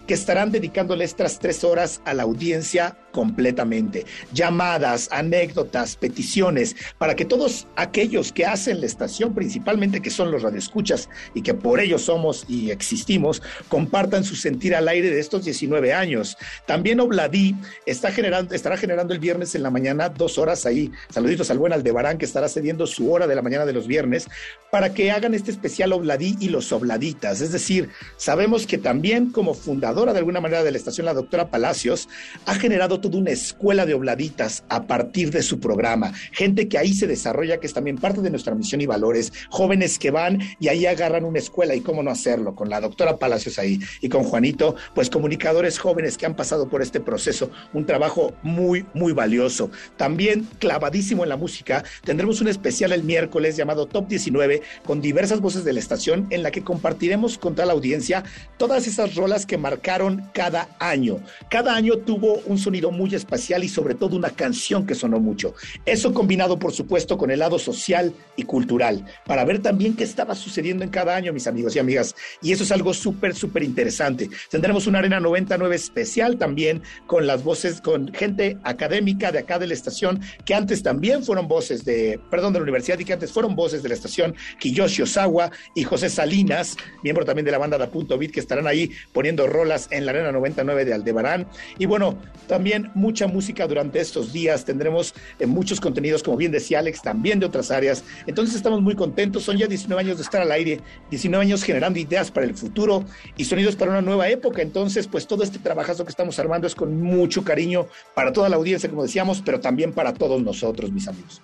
que 0.06 0.14
estarán 0.14 0.52
dedicándole 0.52 1.06
estas 1.06 1.40
tres 1.40 1.64
horas 1.64 2.02
a 2.04 2.14
la 2.14 2.24
audiencia 2.24 2.98
completamente. 3.18 4.06
Llamadas, 4.32 5.10
anécdotas, 5.12 5.96
peticiones, 5.96 6.76
para 7.00 7.16
que 7.16 7.26
todos 7.26 7.66
aquellos 7.76 8.32
que 8.32 8.46
hacen 8.46 8.80
la 8.80 8.86
estación, 8.86 9.34
principalmente 9.34 10.04
que 10.04 10.12
son 10.12 10.30
los 10.30 10.44
radioescuchas 10.44 11.10
y 11.34 11.42
que 11.42 11.56
por 11.56 11.80
ello 11.80 11.98
somos 11.98 12.46
y 12.48 12.70
existimos, 12.70 13.42
compartan 13.70 14.24
su 14.24 14.36
sentir 14.36 14.76
al 14.76 14.88
aire 14.88 15.10
de 15.10 15.20
estos 15.20 15.46
19 15.46 15.94
años. 15.94 16.38
También 16.68 17.00
Obladí 17.00 17.56
está 17.88 18.12
generando, 18.12 18.54
estará 18.54 18.78
generando 18.78 19.16
el 19.16 19.20
viernes 19.20 19.56
en 19.56 19.64
la 19.64 19.72
mañana 19.72 20.10
dos 20.10 20.38
horas 20.38 20.68
ahí. 20.68 20.92
Saluditos 21.10 21.50
al 21.50 21.58
buen 21.58 21.74
Aldebarán 21.74 22.20
que 22.20 22.26
estará 22.26 22.48
cediendo 22.48 22.86
su 22.86 23.12
hora 23.12 23.26
de 23.26 23.34
la 23.34 23.42
mañana 23.42 23.66
de 23.66 23.74
los 23.74 23.88
viernes 23.88 24.28
para 24.70 24.94
que 24.94 25.10
hagan 25.10 25.34
este 25.34 25.50
especial 25.50 25.92
Obladí 25.92 26.38
y 26.40 26.50
los 26.50 26.72
Obladitas. 26.72 27.42
Es 27.42 27.52
decir, 27.52 27.90
sabemos 28.18 28.68
que 28.68 28.78
también 28.78 29.32
como 29.32 29.56
fundadora 29.56 30.14
de 30.14 30.20
alguna 30.20 30.40
manera 30.40 30.64
de 30.64 30.72
la 30.72 30.78
estación, 30.78 31.06
la 31.06 31.16
doctora 31.16 31.50
Palacios, 31.50 32.08
ha 32.46 32.54
generado 32.54 33.00
de 33.10 33.18
una 33.18 33.32
escuela 33.32 33.86
de 33.86 33.94
obladitas 33.94 34.64
a 34.70 34.84
partir 34.84 35.32
de 35.32 35.44
su 35.44 35.60
programa. 35.60 36.14
Gente 36.32 36.68
que 36.68 36.78
ahí 36.78 36.94
se 36.94 37.08
desarrolla, 37.08 37.60
que 37.60 37.68
es 37.68 37.74
también 37.74 37.98
parte 37.98 38.22
de 38.22 38.30
nuestra 38.30 38.56
misión 38.56 38.82
y 38.82 38.86
valores. 38.86 39.32
Jóvenes 39.50 40.00
que 40.00 40.12
van 40.12 40.40
y 40.60 40.68
ahí 40.68 40.86
agarran 40.86 41.26
una 41.26 41.40
escuela 41.40 41.76
y 41.76 41.82
cómo 41.82 42.04
no 42.04 42.12
hacerlo, 42.12 42.56
con 42.56 42.70
la 42.70 42.82
doctora 42.82 43.18
Palacios 43.18 43.60
ahí 43.60 43.80
y 44.02 44.10
con 44.10 44.24
Juanito, 44.24 44.76
pues 44.94 45.10
comunicadores 45.10 45.80
jóvenes 45.80 46.18
que 46.18 46.26
han 46.26 46.36
pasado 46.36 46.68
por 46.70 46.82
este 46.82 47.00
proceso. 47.00 47.52
Un 47.74 47.86
trabajo 47.86 48.34
muy, 48.44 48.86
muy 48.94 49.14
valioso. 49.14 49.70
También 49.98 50.48
clavadísimo 50.60 51.24
en 51.24 51.30
la 51.30 51.38
música, 51.38 51.84
tendremos 52.04 52.42
un 52.42 52.48
especial 52.48 52.92
el 52.92 53.04
miércoles 53.04 53.56
llamado 53.58 53.88
Top 53.88 54.08
19 54.08 54.62
con 54.86 55.02
diversas 55.02 55.42
voces 55.42 55.64
de 55.64 55.74
la 55.74 55.80
estación 55.80 56.28
en 56.30 56.44
la 56.44 56.52
que 56.52 56.64
compartiremos 56.64 57.38
con 57.38 57.56
toda 57.56 57.66
la 57.66 57.74
audiencia 57.74 58.24
todas 58.58 58.88
esas 58.88 59.16
rolas 59.16 59.46
que 59.46 59.58
marcaron 59.58 60.30
cada 60.34 60.70
año. 60.80 61.20
Cada 61.50 61.76
año 61.76 61.98
tuvo 61.98 62.40
un 62.46 62.58
sonido 62.58 62.87
muy 62.92 63.14
espacial 63.16 63.64
y 63.64 63.70
sobre 63.70 63.96
todo 63.96 64.16
una 64.16 64.30
canción 64.30 64.86
que 64.86 64.96
sonó 64.96 65.20
mucho. 65.20 65.54
Eso 65.86 66.14
combinado, 66.14 66.60
por 66.60 66.72
supuesto, 66.72 67.18
con 67.18 67.32
el 67.32 67.40
lado 67.40 67.60
social 67.60 68.14
y 68.36 68.44
cultural, 68.44 69.06
para 69.26 69.46
ver 69.46 69.62
también 69.62 69.96
qué 69.96 70.04
estaba 70.04 70.36
sucediendo 70.36 70.84
en 70.84 70.90
cada 70.90 71.16
año, 71.16 71.34
mis 71.34 71.48
amigos 71.48 71.76
y 71.76 71.80
amigas. 71.80 72.16
Y 72.42 72.52
eso 72.52 72.64
es 72.64 72.72
algo 72.72 72.94
súper, 72.94 73.36
súper 73.36 73.64
interesante. 73.64 74.30
Tendremos 74.50 74.88
una 74.88 75.00
Arena 75.00 75.20
99 75.20 75.76
especial 75.76 76.38
también 76.38 76.82
con 77.06 77.28
las 77.28 77.44
voces, 77.44 77.82
con 77.82 78.14
gente 78.14 78.58
académica 78.64 79.32
de 79.32 79.40
acá 79.40 79.60
de 79.60 79.68
la 79.68 79.74
estación, 79.74 80.22
que 80.46 80.54
antes 80.54 80.84
también 80.84 81.24
fueron 81.24 81.48
voces 81.48 81.86
de, 81.86 82.20
perdón, 82.30 82.54
de 82.54 82.60
la 82.60 82.64
universidad 82.64 83.00
y 83.00 83.06
que 83.06 83.14
antes 83.14 83.32
fueron 83.32 83.56
voces 83.56 83.84
de 83.84 83.90
la 83.90 83.96
estación, 83.96 84.36
Kiyoshi 84.60 85.04
Osawa 85.04 85.52
y 85.76 85.84
José 85.84 86.10
Salinas, 86.10 86.78
miembro 87.04 87.26
también 87.26 87.46
de 87.46 87.52
la 87.52 87.58
banda 87.58 87.78
Da 87.78 87.88
Punto 87.88 88.18
Beat, 88.18 88.32
que 88.32 88.40
estarán 88.40 88.68
ahí 88.68 88.92
poniendo 89.14 89.48
rolas 89.48 89.88
en 89.92 90.06
la 90.06 90.12
Arena 90.12 90.32
99 90.32 90.86
de 90.86 90.94
Aldebarán. 90.94 91.48
Y 91.78 91.86
bueno, 91.86 92.18
también 92.48 92.77
mucha 92.94 93.28
música 93.28 93.68
durante 93.68 94.00
estos 94.00 94.34
días, 94.34 94.66
tendremos 94.66 95.14
eh, 95.40 95.46
muchos 95.46 95.80
contenidos, 95.80 96.24
como 96.24 96.38
bien 96.38 96.52
decía 96.52 96.80
Alex, 96.80 97.02
también 97.02 97.40
de 97.40 97.46
otras 97.46 97.72
áreas. 97.72 98.04
Entonces 98.26 98.56
estamos 98.56 98.82
muy 98.82 98.96
contentos, 98.96 99.44
son 99.44 99.58
ya 99.58 99.68
19 99.68 100.02
años 100.02 100.18
de 100.18 100.24
estar 100.24 100.42
al 100.42 100.52
aire, 100.52 100.82
19 101.10 101.46
años 101.46 101.64
generando 101.64 102.00
ideas 102.00 102.32
para 102.32 102.46
el 102.46 102.56
futuro 102.56 103.06
y 103.36 103.46
sonidos 103.46 103.76
para 103.76 103.92
una 103.92 104.02
nueva 104.02 104.30
época. 104.30 104.62
Entonces, 104.62 105.08
pues 105.08 105.28
todo 105.28 105.44
este 105.44 105.60
trabajazo 105.60 106.06
que 106.06 106.12
estamos 106.12 106.38
armando 106.40 106.68
es 106.68 106.76
con 106.76 107.02
mucho 107.02 107.44
cariño 107.44 107.88
para 108.16 108.34
toda 108.34 108.50
la 108.50 108.56
audiencia, 108.56 108.90
como 108.90 109.04
decíamos, 109.04 109.42
pero 109.44 109.60
también 109.60 109.94
para 109.94 110.14
todos 110.14 110.42
nosotros, 110.42 110.92
mis 110.92 111.08
amigos. 111.08 111.42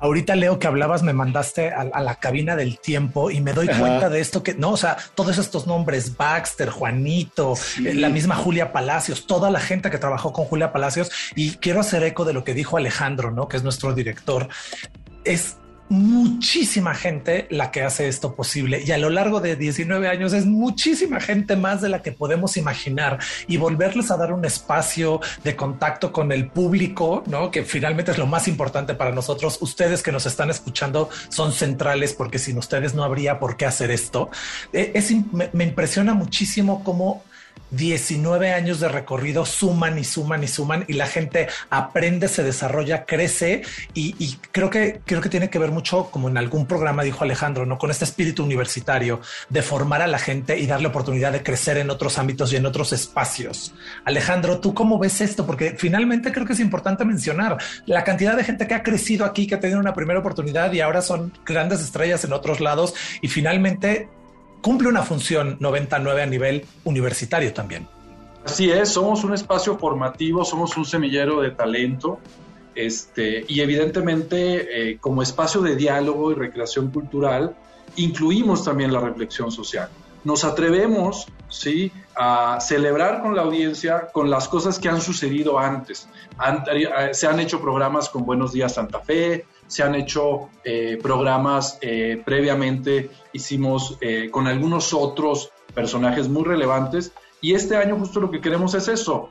Ahorita 0.00 0.34
Leo 0.34 0.58
que 0.58 0.66
hablabas, 0.66 1.02
me 1.02 1.12
mandaste 1.12 1.70
a, 1.70 1.84
la 2.00 2.14
cabina 2.16 2.56
del 2.56 2.78
tiempo 2.78 3.30
y 3.30 3.40
me 3.40 3.52
doy 3.52 3.68
cuenta 3.68 4.08
de 4.08 4.20
esto 4.20 4.42
que 4.42 4.54
no, 4.54 4.70
o 4.70 4.76
sea, 4.76 4.96
todos 5.14 5.38
estos 5.38 5.66
nombres, 5.66 6.16
Baxter, 6.16 6.70
Juanito, 6.70 7.54
eh, 7.84 7.94
la 7.94 8.08
misma 8.08 8.34
Julia 8.34 8.72
Palacios, 8.72 9.26
toda 9.26 9.50
la 9.50 9.60
gente 9.60 9.90
que 9.90 9.98
trabajó 9.98 10.32
con 10.32 10.46
Julia 10.46 10.72
Palacios 10.72 11.10
y 11.34 11.52
quiero 11.52 11.80
hacer 11.80 12.02
eco 12.02 12.24
de 12.24 12.32
lo 12.32 12.44
que 12.44 12.54
dijo 12.54 12.76
Alejandro, 12.76 13.30
¿no? 13.30 13.48
Que 13.48 13.58
es 13.58 13.62
nuestro 13.62 13.92
director. 13.92 14.48
Es 15.24 15.58
muchísima 15.90 16.94
gente 16.94 17.48
la 17.50 17.72
que 17.72 17.82
hace 17.82 18.06
esto 18.06 18.36
posible 18.36 18.80
y 18.86 18.92
a 18.92 18.98
lo 18.98 19.10
largo 19.10 19.40
de 19.40 19.56
19 19.56 20.08
años 20.08 20.32
es 20.32 20.46
muchísima 20.46 21.20
gente 21.20 21.56
más 21.56 21.80
de 21.80 21.88
la 21.88 22.00
que 22.00 22.12
podemos 22.12 22.56
imaginar 22.56 23.18
y 23.48 23.56
volverles 23.56 24.12
a 24.12 24.16
dar 24.16 24.32
un 24.32 24.44
espacio 24.44 25.20
de 25.42 25.56
contacto 25.56 26.12
con 26.12 26.30
el 26.30 26.48
público, 26.48 27.24
¿no? 27.26 27.50
Que 27.50 27.64
finalmente 27.64 28.12
es 28.12 28.18
lo 28.18 28.26
más 28.26 28.46
importante 28.46 28.94
para 28.94 29.10
nosotros. 29.10 29.58
Ustedes 29.60 30.02
que 30.02 30.12
nos 30.12 30.26
están 30.26 30.48
escuchando 30.48 31.10
son 31.28 31.52
centrales 31.52 32.14
porque 32.14 32.38
sin 32.38 32.56
ustedes 32.56 32.94
no 32.94 33.02
habría 33.02 33.40
por 33.40 33.56
qué 33.56 33.66
hacer 33.66 33.90
esto. 33.90 34.30
Eh, 34.72 34.92
es, 34.94 35.10
me, 35.32 35.50
me 35.52 35.64
impresiona 35.64 36.14
muchísimo 36.14 36.84
cómo 36.84 37.24
19 37.70 38.52
años 38.52 38.80
de 38.80 38.88
recorrido 38.88 39.46
suman 39.46 39.98
y 39.98 40.04
suman 40.04 40.42
y 40.42 40.48
suman 40.48 40.84
y 40.88 40.94
la 40.94 41.06
gente 41.06 41.48
aprende, 41.70 42.28
se 42.28 42.42
desarrolla, 42.42 43.04
crece 43.04 43.62
y, 43.94 44.36
creo 44.52 44.70
que 44.70 45.00
creo 45.04 45.20
que 45.20 45.28
tiene 45.28 45.50
que 45.50 45.58
ver 45.58 45.70
mucho, 45.70 46.10
como 46.10 46.28
en 46.28 46.36
algún 46.36 46.66
programa 46.66 47.02
dijo 47.02 47.24
Alejandro, 47.24 47.66
no 47.66 47.78
con 47.78 47.90
este 47.90 48.04
espíritu 48.04 48.42
universitario 48.44 49.20
de 49.48 49.62
formar 49.62 50.02
a 50.02 50.06
la 50.06 50.18
gente 50.18 50.58
y 50.58 50.66
darle 50.66 50.88
oportunidad 50.88 51.32
de 51.32 51.42
crecer 51.42 51.78
en 51.78 51.90
otros 51.90 52.18
ámbitos 52.18 52.52
y 52.52 52.56
en 52.56 52.66
otros 52.66 52.92
espacios. 52.92 53.72
Alejandro, 54.04 54.60
¿tú 54.60 54.74
cómo 54.74 54.98
ves 54.98 55.20
esto? 55.20 55.46
Porque 55.46 55.74
finalmente 55.78 56.32
creo 56.32 56.46
que 56.46 56.54
es 56.54 56.60
importante 56.60 57.04
mencionar 57.04 57.58
la 57.86 58.04
cantidad 58.04 58.36
de 58.36 58.44
gente 58.44 58.66
que 58.66 58.74
ha 58.74 58.82
crecido 58.82 59.24
aquí, 59.24 59.46
que 59.46 59.54
ha 59.54 59.60
tenido 59.60 59.80
una 59.80 59.94
primera 59.94 60.18
oportunidad 60.18 60.72
y 60.72 60.80
ahora 60.80 61.02
son 61.02 61.32
grandes 61.44 61.80
estrellas 61.80 62.24
en 62.24 62.32
otros 62.32 62.60
lados 62.60 62.94
y 63.22 63.28
finalmente 63.28 64.08
cumple 64.62 64.88
una 64.88 65.02
función 65.02 65.56
99 65.60 66.22
a 66.22 66.26
nivel 66.26 66.66
universitario 66.84 67.52
también. 67.52 67.88
Así 68.44 68.70
es, 68.70 68.90
somos 68.90 69.22
un 69.24 69.34
espacio 69.34 69.76
formativo, 69.76 70.44
somos 70.44 70.76
un 70.76 70.84
semillero 70.84 71.40
de 71.40 71.50
talento 71.50 72.18
este, 72.74 73.44
y 73.46 73.60
evidentemente 73.60 74.92
eh, 74.92 74.98
como 74.98 75.22
espacio 75.22 75.60
de 75.60 75.76
diálogo 75.76 76.32
y 76.32 76.34
recreación 76.34 76.90
cultural 76.90 77.54
incluimos 77.96 78.64
también 78.64 78.92
la 78.92 79.00
reflexión 79.00 79.50
social. 79.50 79.88
Nos 80.24 80.44
atrevemos 80.44 81.26
¿sí? 81.48 81.92
a 82.14 82.58
celebrar 82.60 83.22
con 83.22 83.34
la 83.34 83.42
audiencia 83.42 84.08
con 84.12 84.30
las 84.30 84.48
cosas 84.48 84.78
que 84.78 84.88
han 84.88 85.00
sucedido 85.00 85.58
antes. 85.58 86.08
Eh, 86.72 87.10
se 87.12 87.26
han 87.26 87.40
hecho 87.40 87.60
programas 87.60 88.08
con 88.08 88.24
Buenos 88.24 88.52
Días 88.52 88.74
Santa 88.74 89.00
Fe, 89.00 89.44
se 89.70 89.84
han 89.84 89.94
hecho 89.94 90.48
eh, 90.64 90.98
programas 91.00 91.78
eh, 91.80 92.20
previamente, 92.24 93.08
hicimos 93.32 93.96
eh, 94.00 94.28
con 94.28 94.48
algunos 94.48 94.92
otros 94.92 95.52
personajes 95.74 96.28
muy 96.28 96.42
relevantes 96.42 97.12
y 97.40 97.54
este 97.54 97.76
año 97.76 97.96
justo 97.96 98.18
lo 98.20 98.32
que 98.32 98.40
queremos 98.40 98.74
es 98.74 98.88
eso, 98.88 99.30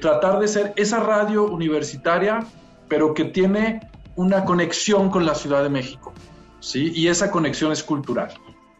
tratar 0.00 0.40
de 0.40 0.48
ser 0.48 0.72
esa 0.76 1.00
radio 1.00 1.44
universitaria, 1.44 2.44
pero 2.88 3.14
que 3.14 3.26
tiene 3.26 3.88
una 4.16 4.44
conexión 4.44 5.08
con 5.08 5.24
la 5.24 5.34
Ciudad 5.34 5.62
de 5.62 5.68
México, 5.68 6.12
¿sí? 6.60 6.92
Y 6.94 7.08
esa 7.08 7.30
conexión 7.30 7.72
es 7.72 7.82
cultural. 7.82 8.32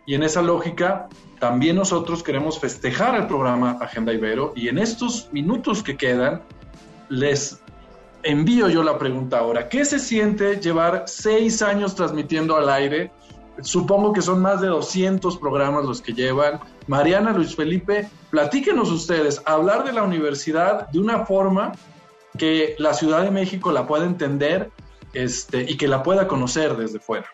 Y 0.06 0.14
en 0.14 0.22
esa 0.22 0.42
lógica, 0.42 1.08
también 1.38 1.76
nosotros 1.76 2.22
queremos 2.22 2.58
festejar 2.58 3.14
el 3.14 3.26
programa 3.26 3.78
Agenda 3.80 4.12
Ibero 4.12 4.52
y 4.56 4.68
en 4.68 4.78
estos 4.78 5.28
minutos 5.32 5.82
que 5.82 5.96
quedan, 5.96 6.42
les 7.08 7.60
envío 8.22 8.68
yo 8.68 8.82
la 8.82 8.98
pregunta 8.98 9.38
ahora. 9.38 9.68
¿Qué 9.68 9.84
se 9.84 9.98
siente 9.98 10.56
llevar 10.56 11.04
seis 11.06 11.62
años 11.62 11.94
transmitiendo 11.94 12.56
al 12.56 12.68
aire? 12.68 13.10
Supongo 13.62 14.12
que 14.12 14.20
son 14.20 14.42
más 14.42 14.60
de 14.60 14.68
200 14.68 15.38
programas 15.38 15.84
los 15.84 16.02
que 16.02 16.12
llevan. 16.12 16.60
Mariana, 16.86 17.32
Luis 17.32 17.56
Felipe, 17.56 18.08
platíquenos 18.30 18.90
ustedes, 18.90 19.40
hablar 19.46 19.84
de 19.84 19.92
la 19.92 20.02
universidad 20.02 20.88
de 20.88 20.98
una 20.98 21.24
forma 21.24 21.72
que 22.36 22.74
la 22.78 22.92
Ciudad 22.92 23.22
de 23.22 23.30
México 23.30 23.72
la 23.72 23.86
pueda 23.86 24.04
entender 24.04 24.70
este, 25.14 25.62
y 25.62 25.76
que 25.76 25.88
la 25.88 26.02
pueda 26.02 26.28
conocer 26.28 26.76
desde 26.76 26.98
fuera. 26.98 27.26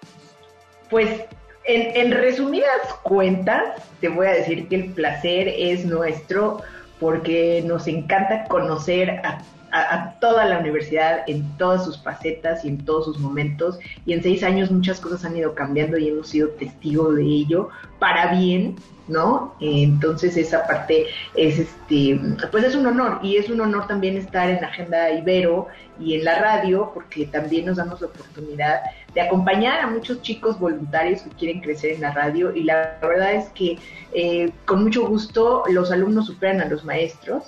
Pues 0.91 1.23
en, 1.65 1.97
en 1.97 2.13
resumidas 2.13 2.81
cuentas, 3.03 3.83
te 4.01 4.09
voy 4.09 4.27
a 4.27 4.33
decir 4.33 4.69
que 4.69 4.77
el 4.77 4.93
placer 4.93 5.49
es 5.49 5.85
nuestro 5.85 6.61
porque 7.01 7.65
nos 7.67 7.89
encanta 7.89 8.45
conocer 8.45 9.11
a 9.25 9.43
a, 9.73 10.19
toda 10.21 10.45
la 10.45 10.59
universidad 10.59 11.23
en 11.27 11.57
todas 11.57 11.85
sus 11.85 12.01
facetas 12.03 12.65
y 12.65 12.69
en 12.69 12.85
todos 12.85 13.07
sus 13.07 13.19
momentos. 13.19 13.79
Y 14.07 14.13
en 14.13 14.23
seis 14.23 14.43
años 14.43 14.71
muchas 14.71 15.01
cosas 15.01 15.25
han 15.25 15.37
ido 15.37 15.55
cambiando 15.55 15.99
y 15.99 16.09
hemos 16.09 16.29
sido 16.29 16.49
testigos 16.51 17.17
de 17.17 17.25
ello 17.25 17.71
para 17.99 18.35
bien, 18.35 18.77
¿no? 19.09 19.55
Entonces 19.61 20.37
esa 20.37 20.67
parte 20.67 21.07
es 21.35 21.59
este, 21.59 22.21
pues 22.51 22.65
es 22.65 22.75
un 22.75 22.87
honor 22.87 23.21
y 23.23 23.37
es 23.37 23.49
un 23.49 23.61
honor 23.61 23.87
también 23.87 24.17
estar 24.17 24.49
en 24.51 24.65
Agenda 24.65 25.11
Ibero 25.11 25.69
y 25.99 26.15
en 26.15 26.25
la 26.25 26.39
radio 26.41 26.91
porque 26.93 27.27
también 27.27 27.67
nos 27.67 27.77
damos 27.77 28.01
la 28.01 28.09
oportunidad 28.09 28.81
de 29.15 29.21
acompañar 29.21 29.81
a 29.81 29.87
muchos 29.89 30.23
chicos 30.23 30.59
voluntarios 30.59 31.23
que 31.23 31.31
quieren 31.31 31.61
crecer 31.61 31.93
en 31.93 32.01
la 32.01 32.13
radio 32.13 32.55
y 32.55 32.65
la 32.65 32.99
verdad 33.03 33.35
es 33.35 33.49
que 33.51 33.79
eh, 34.15 34.51
con 34.65 34.85
mucho 34.85 35.07
gusto 35.07 35.65
los 35.69 35.91
alumnos 35.91 36.27
superan 36.27 36.61
a 36.61 36.67
los 36.67 36.85
maestros 36.85 37.45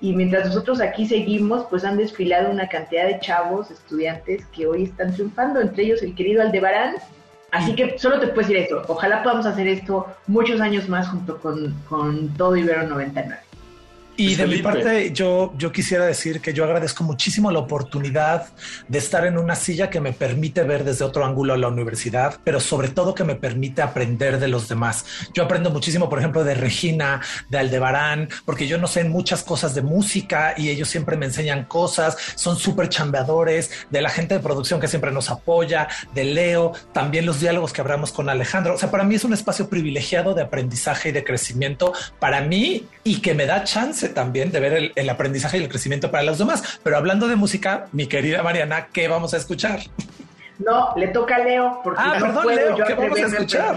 y 0.00 0.12
mientras 0.12 0.46
nosotros 0.46 0.80
aquí 0.80 1.06
seguimos, 1.06 1.64
pues 1.70 1.84
han 1.84 1.96
desfilado 1.96 2.50
una 2.50 2.68
cantidad 2.68 3.06
de 3.06 3.18
chavos, 3.20 3.70
estudiantes 3.70 4.44
que 4.46 4.66
hoy 4.66 4.84
están 4.84 5.12
triunfando, 5.14 5.60
entre 5.60 5.84
ellos 5.84 6.02
el 6.02 6.14
querido 6.14 6.42
Aldebarán. 6.42 6.96
Así 7.50 7.74
que 7.74 7.98
solo 7.98 8.20
te 8.20 8.26
puedo 8.26 8.48
decir 8.48 8.56
eso, 8.58 8.82
ojalá 8.88 9.22
podamos 9.22 9.46
hacer 9.46 9.66
esto 9.68 10.06
muchos 10.26 10.60
años 10.60 10.88
más 10.88 11.08
junto 11.08 11.38
con, 11.38 11.72
con 11.88 12.28
todo 12.34 12.56
Ibero 12.56 12.86
99. 12.86 13.45
Y 14.16 14.34
de 14.34 14.46
mi 14.46 14.58
parte, 14.58 15.12
yo, 15.12 15.52
yo 15.58 15.72
quisiera 15.72 16.06
decir 16.06 16.40
que 16.40 16.52
yo 16.52 16.64
agradezco 16.64 17.04
muchísimo 17.04 17.50
la 17.50 17.58
oportunidad 17.58 18.48
de 18.88 18.98
estar 18.98 19.26
en 19.26 19.36
una 19.36 19.54
silla 19.54 19.90
que 19.90 20.00
me 20.00 20.12
permite 20.12 20.62
ver 20.62 20.84
desde 20.84 21.04
otro 21.04 21.24
ángulo 21.24 21.56
la 21.56 21.68
universidad, 21.68 22.38
pero 22.44 22.60
sobre 22.60 22.88
todo 22.88 23.14
que 23.14 23.24
me 23.24 23.34
permite 23.34 23.82
aprender 23.82 24.38
de 24.38 24.48
los 24.48 24.68
demás. 24.68 25.04
Yo 25.34 25.44
aprendo 25.44 25.70
muchísimo, 25.70 26.08
por 26.08 26.18
ejemplo, 26.18 26.44
de 26.44 26.54
Regina, 26.54 27.20
de 27.50 27.58
Aldebarán, 27.58 28.28
porque 28.44 28.66
yo 28.66 28.78
no 28.78 28.86
sé 28.86 29.04
muchas 29.04 29.42
cosas 29.42 29.74
de 29.74 29.82
música 29.82 30.54
y 30.56 30.70
ellos 30.70 30.88
siempre 30.88 31.16
me 31.16 31.26
enseñan 31.26 31.64
cosas, 31.64 32.16
son 32.34 32.56
súper 32.56 32.88
chambeadores, 32.88 33.70
de 33.90 34.00
la 34.00 34.10
gente 34.10 34.34
de 34.34 34.40
producción 34.40 34.80
que 34.80 34.88
siempre 34.88 35.12
nos 35.12 35.30
apoya, 35.30 35.88
de 36.14 36.24
Leo, 36.24 36.72
también 36.92 37.26
los 37.26 37.40
diálogos 37.40 37.72
que 37.72 37.80
hablamos 37.80 38.12
con 38.12 38.28
Alejandro. 38.28 38.74
O 38.74 38.78
sea, 38.78 38.90
para 38.90 39.04
mí 39.04 39.14
es 39.14 39.24
un 39.24 39.34
espacio 39.34 39.68
privilegiado 39.68 40.34
de 40.34 40.42
aprendizaje 40.42 41.10
y 41.10 41.12
de 41.12 41.24
crecimiento 41.24 41.92
para 42.18 42.40
mí 42.40 42.86
y 43.04 43.20
que 43.20 43.34
me 43.34 43.46
da 43.46 43.64
chance 43.64 44.05
también 44.08 44.52
de 44.52 44.60
ver 44.60 44.92
el, 44.94 45.10
aprendizaje 45.10 45.58
y 45.58 45.62
el 45.62 45.68
crecimiento 45.68 46.10
para 46.10 46.24
los 46.24 46.38
demás. 46.38 46.80
Pero 46.82 46.96
hablando 46.96 47.28
de 47.28 47.36
música, 47.36 47.86
mi 47.92 48.06
querida 48.06 48.42
Mariana, 48.42 48.88
¿qué 48.92 49.08
vamos 49.08 49.34
a 49.34 49.36
escuchar? 49.36 49.80
No, 50.58 50.94
le 50.96 51.08
toca 51.08 51.36
a 51.36 51.38
Leo. 51.40 51.80
Porque 51.84 52.00
ah, 52.02 52.16
perdón, 52.18 52.46
Leo, 52.54 52.76
¿qué 52.86 52.94
vamos 52.94 53.18
a 53.18 53.26
escuchar? 53.26 53.76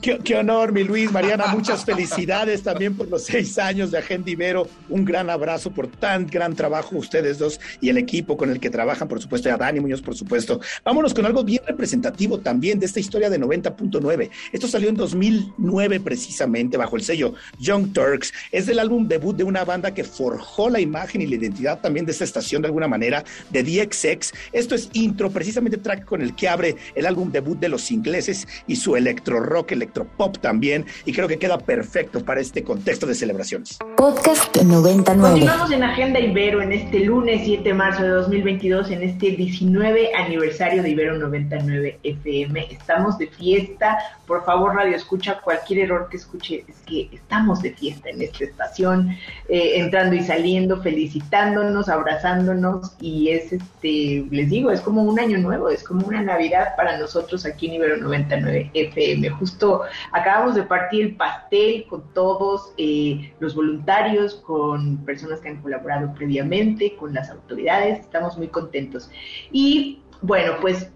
Qué, 0.00 0.36
honor, 0.36 0.72
mi 0.72 0.84
Luis, 0.84 1.10
Mariana, 1.10 1.46
muchas 1.48 1.84
felicidades 1.84 2.62
también 2.62 2.96
por 2.96 3.08
los 3.08 3.24
seis 3.24 3.58
años 3.58 3.90
de 3.90 3.98
Agenda 3.98 4.30
Ibero. 4.30 4.68
Un 4.88 5.04
gran 5.04 5.30
abrazo 5.30 5.70
por 5.70 5.88
tan 5.88 6.26
gran 6.26 6.54
trabajo 6.54 6.96
ustedes 6.96 7.38
dos 7.38 7.60
y 7.80 7.88
el 7.88 7.98
equipo 7.98 8.36
con 8.36 8.50
el 8.50 8.60
que 8.60 8.70
trabajan, 8.70 9.08
por 9.08 9.20
supuesto, 9.20 9.48
y 9.48 9.52
a 9.52 9.56
Dani 9.56 9.80
Muñoz, 9.80 10.00
por 10.00 10.14
supuesto. 10.14 10.60
Vámonos 10.84 11.12
con 11.12 11.26
algo 11.26 11.42
bien 11.42 11.62
representativo 11.66 12.38
también 12.38 12.78
de 12.78 12.86
esta 12.86 13.00
historia 13.00 13.28
de 13.28 13.40
90.9. 13.40 14.30
Esto 14.52 14.68
salió 14.68 14.88
en 14.88 14.96
2009 14.96 16.00
precisamente 16.00 16.76
bajo 16.76 16.96
el 16.96 17.02
sello 17.02 17.34
Young 17.58 17.92
Turks. 17.92 18.32
Es 18.52 18.66
del 18.66 18.78
álbum 18.78 19.08
debut 19.08 19.36
de 19.36 19.44
una 19.44 19.64
banda 19.64 19.92
que 19.92 20.04
forjó 20.04 20.70
la 20.70 20.80
imagen 20.80 21.20
y 21.20 21.26
la 21.26 21.34
identidad 21.34 21.80
también 21.80 22.06
de 22.06 22.12
esta 22.12 22.24
estación 22.24 22.62
de 22.62 22.68
alguna 22.68 22.86
manera, 22.86 23.24
de 23.50 23.62
DXX. 23.62 24.32
Esto 24.52 24.74
es 24.74 24.88
intro 24.92 25.30
precisamente 25.30 25.63
track 25.70 26.04
con 26.04 26.22
el 26.22 26.34
que 26.34 26.48
abre 26.48 26.76
el 26.94 27.06
álbum 27.06 27.30
debut 27.30 27.58
de 27.58 27.68
los 27.68 27.90
ingleses 27.90 28.46
y 28.66 28.76
su 28.76 28.96
electro 28.96 29.40
rock, 29.40 29.72
electro 29.72 30.06
pop 30.16 30.38
también, 30.38 30.86
y 31.04 31.12
creo 31.12 31.28
que 31.28 31.38
queda 31.38 31.58
perfecto 31.58 32.24
para 32.24 32.40
este 32.40 32.62
contexto 32.62 33.06
de 33.06 33.14
celebraciones. 33.14 33.78
Podcast 33.96 34.56
99. 34.62 35.30
Continuamos 35.30 35.70
en 35.70 35.82
Agenda 35.82 36.20
Ibero 36.20 36.62
en 36.62 36.72
este 36.72 37.00
lunes 37.00 37.42
7 37.44 37.62
de 37.62 37.74
marzo 37.74 38.02
de 38.02 38.08
2022, 38.08 38.90
en 38.90 39.02
este 39.02 39.30
19 39.30 40.10
aniversario 40.14 40.82
de 40.82 40.90
Ibero 40.90 41.18
99 41.18 42.00
FM. 42.02 42.72
Estamos 42.72 43.18
de 43.18 43.28
fiesta. 43.28 43.98
Por 44.26 44.44
favor, 44.44 44.74
radio, 44.74 44.96
escucha 44.96 45.40
cualquier 45.40 45.80
error 45.80 46.08
que 46.10 46.16
escuche. 46.16 46.64
Es 46.68 46.76
que 46.86 47.08
estamos 47.12 47.62
de 47.62 47.72
fiesta 47.72 48.10
en 48.10 48.22
esta 48.22 48.44
estación, 48.44 49.10
eh, 49.48 49.72
entrando 49.76 50.16
y 50.16 50.22
saliendo, 50.22 50.82
felicitándonos, 50.82 51.88
abrazándonos, 51.88 52.92
y 53.00 53.30
es 53.30 53.52
este, 53.52 54.24
les 54.30 54.50
digo, 54.50 54.70
es 54.70 54.80
como 54.80 55.02
un 55.02 55.18
año 55.18 55.38
nuevo 55.38 55.53
es 55.70 55.84
como 55.84 56.06
una 56.06 56.22
Navidad 56.22 56.74
para 56.76 56.98
nosotros 56.98 57.46
aquí 57.46 57.66
en 57.66 57.74
Ibero 57.74 57.96
99 57.98 58.70
FM. 58.74 59.30
Justo 59.30 59.82
acabamos 60.12 60.54
de 60.54 60.62
partir 60.62 61.06
el 61.06 61.16
pastel 61.16 61.86
con 61.88 62.12
todos 62.12 62.72
eh, 62.76 63.32
los 63.40 63.54
voluntarios, 63.54 64.36
con 64.36 65.04
personas 65.04 65.40
que 65.40 65.48
han 65.48 65.62
colaborado 65.62 66.12
previamente, 66.14 66.96
con 66.96 67.14
las 67.14 67.30
autoridades, 67.30 68.00
estamos 68.00 68.36
muy 68.36 68.48
contentos. 68.48 69.10
Y 69.52 70.02
bueno, 70.22 70.54
pues 70.60 70.90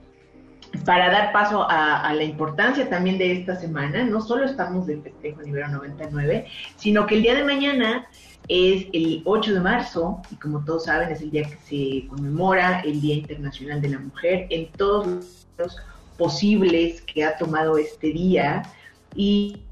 para 0.85 1.11
dar 1.11 1.33
paso 1.33 1.67
a, 1.69 2.12
la 2.12 2.25
importancia 2.25 2.88
también 2.88 3.19
de 3.19 3.33
esta 3.33 3.57
semana, 3.57 4.05
no 4.05 4.21
solo 4.21 4.45
estamos 4.45 4.87
de 4.87 5.00
festejo 5.00 5.41
en 5.41 5.49
Ibero 5.49 5.69
99, 5.69 6.47
sino 6.77 7.07
que 7.07 7.17
el 7.17 7.23
día 7.23 7.35
de 7.35 7.45
mañana 7.45 8.07
es 8.49 8.87
el 8.93 9.23
8 9.25 9.55
de 9.55 9.61
marzo 9.61 10.23
y 10.31 10.37
como 10.37 10.64
todos 10.64 10.85
saben 10.85 11.11
es 11.11 11.21
el 11.21 11.31
día 11.31 11.43
que 11.45 11.57
se 12.02 12.09
conmemora 12.09 12.81
el 12.81 13.00
Día 13.00 13.17
Internacional 13.17 13.81
de 13.81 13.90
la 13.90 13.99
Mujer 13.99 14.47
en 14.50 14.73
todos 14.73 15.47
los 15.59 15.76
posibles 16.17 17.02
que 17.02 17.25
ha 17.25 17.37
tomado 17.37 17.76
este 17.78 18.09
día 18.09 18.62
y, 19.14 19.62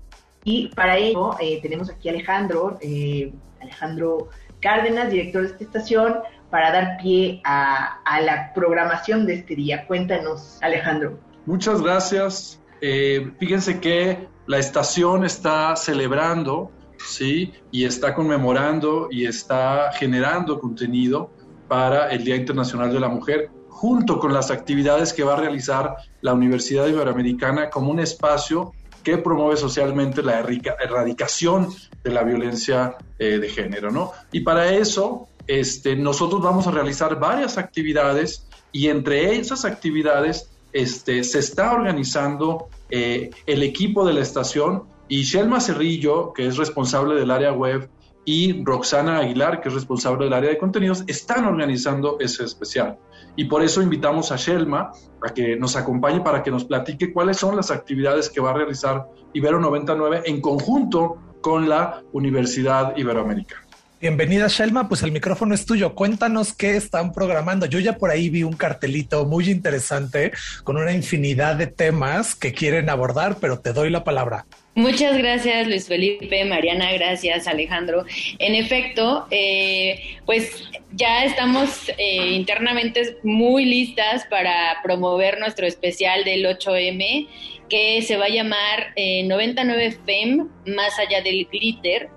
para 0.75 0.97
ello 0.97 1.37
eh, 1.41 1.61
tenemos 1.61 1.91
aquí 1.91 2.09
a 2.09 2.13
Alejandro, 2.13 2.79
eh, 2.81 3.33
Alejandro 3.61 4.29
Cárdenas, 4.61 5.11
director 5.11 5.43
de 5.43 5.49
esta 5.49 5.65
estación, 5.65 6.17
para 6.51 6.73
dar 6.73 6.99
pie 7.03 7.41
a, 7.45 8.01
la 8.23 8.53
programación 8.55 9.27
de 9.27 9.35
este 9.35 9.57
día. 9.57 9.87
Cuéntanos, 9.87 10.59
Alejandro. 10.63 11.19
Muchas 11.45 11.83
gracias. 11.83 12.61
Eh, 12.81 13.33
fíjense 13.39 13.81
que 13.81 14.29
la 14.47 14.59
estación 14.59 15.25
está 15.25 15.77
celebrando, 15.77 16.71
¿sí? 17.05 17.53
Y 17.71 17.85
está 17.85 18.15
conmemorando 18.15 19.09
y 19.11 19.27
está 19.27 19.91
generando 19.93 20.59
contenido 20.59 21.31
para 21.69 22.11
el 22.11 22.25
Día 22.25 22.37
Internacional 22.37 22.93
de 22.93 23.01
la 23.01 23.09
Mujer, 23.09 23.51
junto 23.69 24.19
con 24.19 24.33
las 24.33 24.51
actividades 24.51 25.13
que 25.13 25.25
va 25.25 25.35
a 25.35 25.37
realizar 25.37 25.97
la 26.21 26.33
Universidad 26.33 26.87
Iberoamericana 26.87 27.71
como 27.71 27.91
un 27.91 28.01
espacio 28.01 28.73
que 29.03 29.19
promueve 29.19 29.57
socialmente 29.57 30.23
la 30.23 30.41
erradicación 30.41 31.69
de 32.03 32.11
la 32.11 32.25
violencia 32.25 32.97
eh, 33.19 33.39
de 33.39 33.49
género, 33.49 33.91
¿no? 33.91 34.13
Y 34.33 34.41
para 34.41 34.73
eso 34.73 35.29
este, 35.47 35.95
nosotros 35.95 36.43
vamos 36.43 36.67
a 36.67 36.73
realizar 36.73 37.19
varias 37.19 37.57
actividades 37.59 38.47
y 38.73 38.89
entre 38.89 39.37
esas 39.37 39.65
actividades 39.65 40.51
este, 40.73 41.23
se 41.23 41.39
está 41.39 41.73
organizando 41.73 42.69
eh, 42.91 43.31
el 43.47 43.63
equipo 43.63 44.05
de 44.05 44.15
la 44.15 44.21
estación 44.21 44.85
y 45.09 45.23
Shelma 45.23 45.61
Cerrillo, 45.61 46.33
que 46.33 46.47
es 46.47 46.57
responsable 46.57 47.15
del 47.15 47.31
área 47.31 47.53
web, 47.53 47.89
y 48.25 48.65
Roxana 48.65 49.19
Aguilar, 49.19 49.61
que 49.61 49.69
es 49.69 49.75
responsable 49.75 50.25
del 50.25 50.33
área 50.33 50.51
de 50.51 50.59
contenidos, 50.59 51.05
están 51.07 51.45
organizando 51.45 52.19
ese 52.19 52.45
especial. 52.45 52.99
Y 53.37 53.45
por 53.45 53.63
eso 53.63 53.81
invitamos 53.83 54.33
a 54.33 54.37
Shelma 54.37 54.91
a 55.23 55.33
que 55.33 55.57
nos 55.57 55.77
acompañe 55.77 56.21
para 56.21 56.43
que 56.43 56.51
nos 56.51 56.65
platique 56.65 57.13
cuáles 57.13 57.37
son 57.37 57.55
las 57.55 57.71
actividades 57.71 58.29
que 58.29 58.41
va 58.41 58.51
a 58.51 58.55
realizar 58.55 59.07
Ibero 59.33 59.61
99 59.61 60.23
en 60.25 60.41
conjunto 60.41 61.19
con 61.41 61.69
la 61.69 62.03
Universidad 62.13 62.97
Iberoamericana. 62.97 63.63
Bienvenida, 64.01 64.49
Shelma. 64.49 64.89
Pues 64.89 65.03
el 65.03 65.13
micrófono 65.13 65.55
es 65.55 65.65
tuyo. 65.65 65.95
Cuéntanos 65.95 66.53
qué 66.53 66.77
están 66.77 67.13
programando. 67.13 67.67
Yo 67.67 67.79
ya 67.79 67.97
por 67.97 68.11
ahí 68.11 68.29
vi 68.29 68.43
un 68.43 68.55
cartelito 68.55 69.25
muy 69.25 69.51
interesante 69.51 70.33
con 70.65 70.77
una 70.77 70.93
infinidad 70.93 71.57
de 71.57 71.67
temas 71.67 72.35
que 72.35 72.53
quieren 72.53 72.91
abordar, 72.91 73.39
pero 73.41 73.61
te 73.61 73.73
doy 73.73 73.91
la 73.91 74.05
palabra. 74.05 74.47
Muchas 74.77 75.17
gracias, 75.17 75.67
Luis 75.67 75.89
Felipe, 75.89 76.45
Mariana, 76.45 76.93
gracias, 76.93 77.49
Alejandro. 77.49 78.05
En 78.39 78.55
efecto, 78.55 79.27
eh, 79.31 80.19
pues 80.27 80.71
ya 80.93 81.25
estamos 81.25 81.89
eh, 81.99 82.33
internamente 82.33 83.17
muy 83.25 83.65
listas 83.65 84.27
para 84.27 84.77
promover 84.83 85.41
nuestro 85.41 85.67
especial 85.67 86.25
del 86.25 86.45
8M, 86.45 87.27
que 87.69 88.03
se 88.03 88.17
va 88.17 88.27
a 88.27 88.29
llamar 88.29 88.93
99 88.97 89.87
eh, 89.87 89.99
FEM, 90.05 90.49
más 90.67 90.99
allá 90.99 91.23
del 91.23 91.47
glitter 91.51 92.11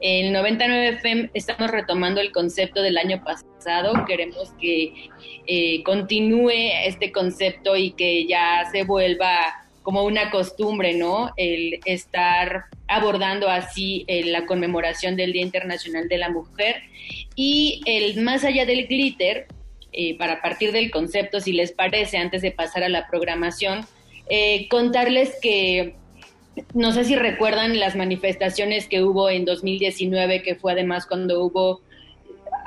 el 0.00 0.32
99 0.32 0.98
FEM 0.98 1.30
estamos 1.34 1.70
retomando 1.70 2.20
el 2.20 2.32
concepto 2.32 2.82
del 2.82 2.98
año 2.98 3.22
pasado, 3.24 4.04
queremos 4.06 4.52
que 4.60 5.10
eh, 5.46 5.82
continúe 5.82 6.50
este 6.84 7.12
concepto 7.12 7.76
y 7.76 7.92
que 7.92 8.26
ya 8.26 8.68
se 8.70 8.84
vuelva 8.84 9.65
como 9.86 10.02
una 10.02 10.32
costumbre, 10.32 10.94
¿no? 10.94 11.30
El 11.36 11.78
estar 11.84 12.64
abordando 12.88 13.48
así 13.48 14.04
eh, 14.08 14.24
la 14.24 14.44
conmemoración 14.44 15.14
del 15.14 15.32
Día 15.32 15.42
Internacional 15.42 16.08
de 16.08 16.18
la 16.18 16.28
Mujer 16.28 16.82
y 17.36 17.82
el 17.86 18.20
más 18.20 18.42
allá 18.42 18.66
del 18.66 18.88
glitter, 18.88 19.46
eh, 19.92 20.18
para 20.18 20.42
partir 20.42 20.72
del 20.72 20.90
concepto, 20.90 21.38
si 21.38 21.52
les 21.52 21.70
parece, 21.70 22.18
antes 22.18 22.42
de 22.42 22.50
pasar 22.50 22.82
a 22.82 22.88
la 22.88 23.06
programación, 23.06 23.86
contarles 24.68 25.38
que 25.40 25.94
no 26.74 26.90
sé 26.90 27.04
si 27.04 27.14
recuerdan 27.14 27.78
las 27.78 27.94
manifestaciones 27.94 28.88
que 28.88 29.04
hubo 29.04 29.30
en 29.30 29.44
2019, 29.44 30.42
que 30.42 30.56
fue 30.56 30.72
además 30.72 31.06
cuando 31.06 31.44
hubo, 31.44 31.80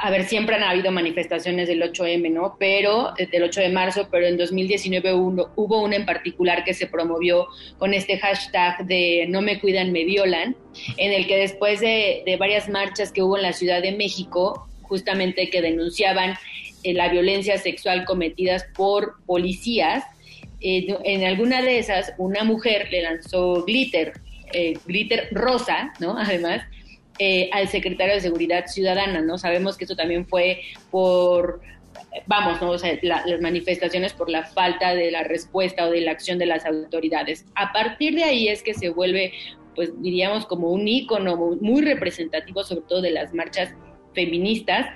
a 0.01 0.09
ver, 0.09 0.25
siempre 0.25 0.55
han 0.55 0.63
habido 0.63 0.91
manifestaciones 0.91 1.67
del 1.67 1.81
8M, 1.81 2.31
¿no? 2.31 2.55
Pero, 2.57 3.13
eh, 3.17 3.27
del 3.27 3.43
8 3.43 3.61
de 3.61 3.69
marzo, 3.69 4.07
pero 4.09 4.27
en 4.27 4.37
2019 4.37 5.13
hubo, 5.13 5.51
hubo 5.55 5.81
una 5.81 5.97
en 5.97 6.05
particular 6.05 6.63
que 6.63 6.73
se 6.73 6.87
promovió 6.87 7.47
con 7.77 7.93
este 7.93 8.17
hashtag 8.17 8.85
de 8.85 9.25
no 9.27 9.41
me 9.41 9.59
cuidan, 9.59 9.91
me 9.91 10.05
violan, 10.05 10.55
en 10.97 11.11
el 11.11 11.27
que 11.27 11.37
después 11.37 11.81
de, 11.81 12.23
varias 12.39 12.69
marchas 12.69 13.11
que 13.11 13.21
hubo 13.21 13.35
en 13.35 13.43
la 13.43 13.53
Ciudad 13.53 13.81
de 13.81 13.91
México, 13.91 14.69
justamente 14.83 15.49
que 15.49 15.61
denunciaban 15.61 16.35
eh, 16.83 16.93
la 16.93 17.09
violencia 17.09 17.57
sexual 17.57 18.05
cometidas 18.05 18.65
por 18.75 19.15
policías, 19.25 20.03
en 20.61 21.23
alguna 21.23 21.61
de 21.61 21.79
esas 21.79 22.13
una 22.17 22.43
mujer 22.43 22.89
le 22.91 23.01
lanzó 23.01 23.63
glitter, 23.63 24.13
eh, 24.53 24.73
glitter 24.85 25.29
rosa, 25.31 25.93
¿no? 25.99 26.17
Además, 26.17 26.63
eh, 27.19 27.49
al 27.51 27.67
secretario 27.67 28.13
de 28.15 28.21
Seguridad 28.21 28.65
Ciudadana, 28.67 29.21
¿no? 29.21 29.37
Sabemos 29.37 29.77
que 29.77 29.85
eso 29.85 29.95
también 29.95 30.25
fue 30.25 30.61
por, 30.89 31.61
vamos, 32.27 32.61
¿no? 32.61 32.71
O 32.71 32.77
sea, 32.77 32.97
las 33.01 33.41
manifestaciones 33.41 34.13
por 34.13 34.29
la 34.29 34.45
falta 34.45 34.95
de 34.95 35.11
la 35.11 35.23
respuesta 35.23 35.85
o 35.85 35.91
de 35.91 36.01
la 36.01 36.11
acción 36.11 36.37
de 36.39 36.45
las 36.45 36.65
autoridades. 36.65 37.45
A 37.55 37.71
partir 37.71 38.15
de 38.15 38.23
ahí 38.23 38.47
es 38.47 38.63
que 38.63 38.73
se 38.73 38.89
vuelve, 38.89 39.33
pues 39.75 39.91
diríamos, 40.01 40.45
como 40.45 40.71
un 40.71 40.87
ícono 40.87 41.35
muy 41.61 41.81
representativo, 41.81 42.63
sobre 42.63 42.81
todo 42.87 43.01
de 43.01 43.11
las 43.11 43.33
marchas 43.33 43.73
feministas, 44.13 44.87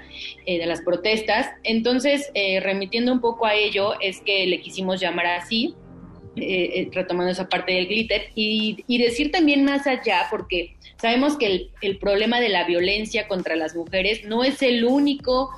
eh, 0.45 0.59
de 0.59 0.65
las 0.65 0.81
protestas. 0.81 1.49
Entonces, 1.63 2.31
eh, 2.33 2.59
remitiendo 2.59 3.11
un 3.11 3.21
poco 3.21 3.45
a 3.45 3.53
ello, 3.53 3.93
es 3.99 4.21
que 4.21 4.47
le 4.47 4.59
quisimos 4.61 4.99
llamar 4.99 5.27
así, 5.27 5.75
eh, 6.35 6.89
retomando 6.91 7.31
esa 7.31 7.49
parte 7.49 7.73
del 7.73 7.87
glitter, 7.87 8.29
y, 8.35 8.83
y, 8.87 8.97
decir 8.97 9.31
también 9.31 9.63
más 9.63 9.87
allá, 9.87 10.27
porque 10.29 10.75
sabemos 10.97 11.37
que 11.37 11.45
el, 11.45 11.69
el 11.81 11.97
problema 11.97 12.39
de 12.39 12.49
la 12.49 12.65
violencia 12.65 13.27
contra 13.27 13.55
las 13.55 13.75
mujeres 13.75 14.23
no 14.25 14.43
es 14.43 14.61
el 14.61 14.85
único 14.85 15.51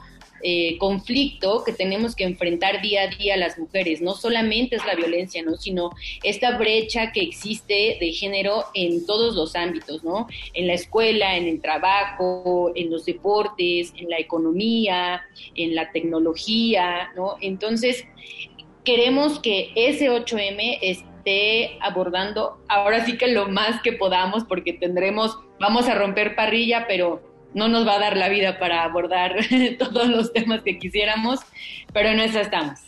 eh, 0.48 0.78
conflicto 0.78 1.64
que 1.64 1.72
tenemos 1.72 2.16
que 2.16 2.24
enfrentar 2.24 2.80
día 2.80 3.02
a 3.02 3.08
día 3.08 3.36
las 3.36 3.58
mujeres. 3.58 4.00
No 4.00 4.14
solamente 4.14 4.76
es 4.76 4.86
la 4.86 4.94
violencia, 4.94 5.42
¿no? 5.42 5.56
Sino 5.56 5.90
esta 6.22 6.56
brecha 6.58 7.12
que 7.12 7.22
existe 7.22 7.98
de 8.00 8.12
género 8.12 8.66
en 8.76 9.08
todos 9.08 9.34
los 9.34 9.56
ámbitos, 9.56 10.04
¿no? 10.04 10.28
En 10.54 10.68
la 10.68 10.74
escuela, 10.74 11.36
en 11.36 11.48
el 11.48 11.62
trabajo, 11.62 12.72
en 12.76 12.92
los 12.92 13.06
deportes, 13.06 13.92
en 13.98 14.08
la 14.10 14.20
economía, 14.20 15.24
en 15.56 15.74
la 15.74 15.92
tecnología, 15.92 17.12
¿no? 17.16 17.38
Entonces, 17.42 18.06
queremos 18.86 19.40
que 19.40 19.72
ese 19.76 20.10
8M 20.10 20.80
esté 20.82 21.78
abordando 21.82 22.58
ahora 22.70 23.04
sí 23.04 23.18
que 23.18 23.28
lo 23.28 23.50
más 23.50 23.82
que 23.82 23.92
podamos 23.92 24.46
porque 24.46 24.74
tendremos, 24.74 25.38
vamos 25.60 25.90
a 25.90 25.96
romper 25.96 26.36
parrilla, 26.36 26.86
pero 26.88 27.22
no 27.54 27.68
nos 27.68 27.88
va 27.88 27.96
a 27.96 28.00
dar 28.00 28.18
la 28.18 28.30
vida 28.30 28.60
para 28.60 28.84
abordar 28.84 29.36
todos 29.80 30.08
los 30.08 30.32
temas 30.32 30.62
que 30.62 30.78
quisiéramos, 30.78 31.40
pero 31.94 32.10
en 32.10 32.20
eso 32.20 32.40
estamos. 32.40 32.80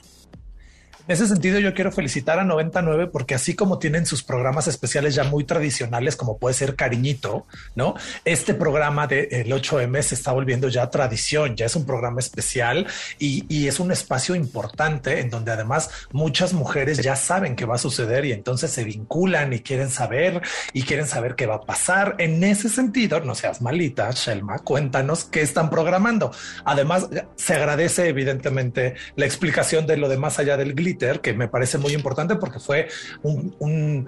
En 1.08 1.14
ese 1.14 1.26
sentido, 1.26 1.58
yo 1.60 1.74
quiero 1.74 1.94
felicitar 1.94 2.38
a 2.38 2.44
99 2.44 3.08
porque 3.08 3.34
así 3.34 3.56
como 3.56 3.80
tienen 3.80 4.06
sus 4.06 4.24
programas 4.24 4.68
especiales 4.68 5.16
ya 5.16 5.24
muy 5.24 5.46
tradicionales, 5.46 6.18
como 6.18 6.38
puede 6.38 6.54
ser 6.54 6.76
Cariñito, 6.76 7.46
¿no? 7.76 7.96
Este 8.26 8.54
programa 8.54 9.08
del 9.08 9.48
8M 9.48 10.02
se 10.02 10.16
está 10.16 10.34
volviendo 10.34 10.68
ya 10.68 10.90
tradición, 10.90 11.56
ya 11.56 11.66
es 11.66 11.78
un 11.78 11.86
programa 11.86 12.20
especial 12.20 12.88
y, 13.20 13.46
y, 13.48 13.68
es 13.68 13.80
un 13.80 13.94
espacio 13.94 14.36
importante 14.36 15.22
en 15.22 15.30
donde 15.30 15.52
además 15.52 15.90
muchas 16.12 16.52
mujeres 16.52 16.98
ya 16.98 17.16
saben 17.16 17.56
qué 17.56 17.64
va 17.64 17.76
a 17.76 17.78
suceder 17.78 18.26
y 18.26 18.34
entonces 18.34 18.72
se 18.72 18.84
vinculan 18.84 19.54
y 19.54 19.62
quieren 19.62 19.90
saber 19.90 20.42
y 20.74 20.84
quieren 20.84 21.08
saber 21.08 21.36
qué 21.36 21.46
va 21.46 21.56
a 21.56 21.62
pasar. 21.62 22.16
En 22.18 22.44
ese 22.44 22.68
sentido, 22.68 23.22
no 23.22 23.34
seas 23.34 23.62
malita, 23.62 24.12
Shelma, 24.12 24.60
cuéntanos 24.60 25.24
qué 25.24 25.42
están 25.42 25.70
programando. 25.70 26.32
Además, 26.66 27.08
se 27.38 27.54
agradece 27.54 28.10
evidentemente 28.10 28.96
la 29.16 29.26
explicación 29.26 29.88
de 29.88 29.96
lo 29.96 30.10
de 30.10 30.18
más 30.18 30.38
allá 30.40 30.58
del 30.58 30.74
que 31.22 31.34
me 31.34 31.48
parece 31.48 31.78
muy 31.78 31.94
importante 31.94 32.36
porque 32.36 32.60
fue 32.60 32.88
un, 33.22 34.08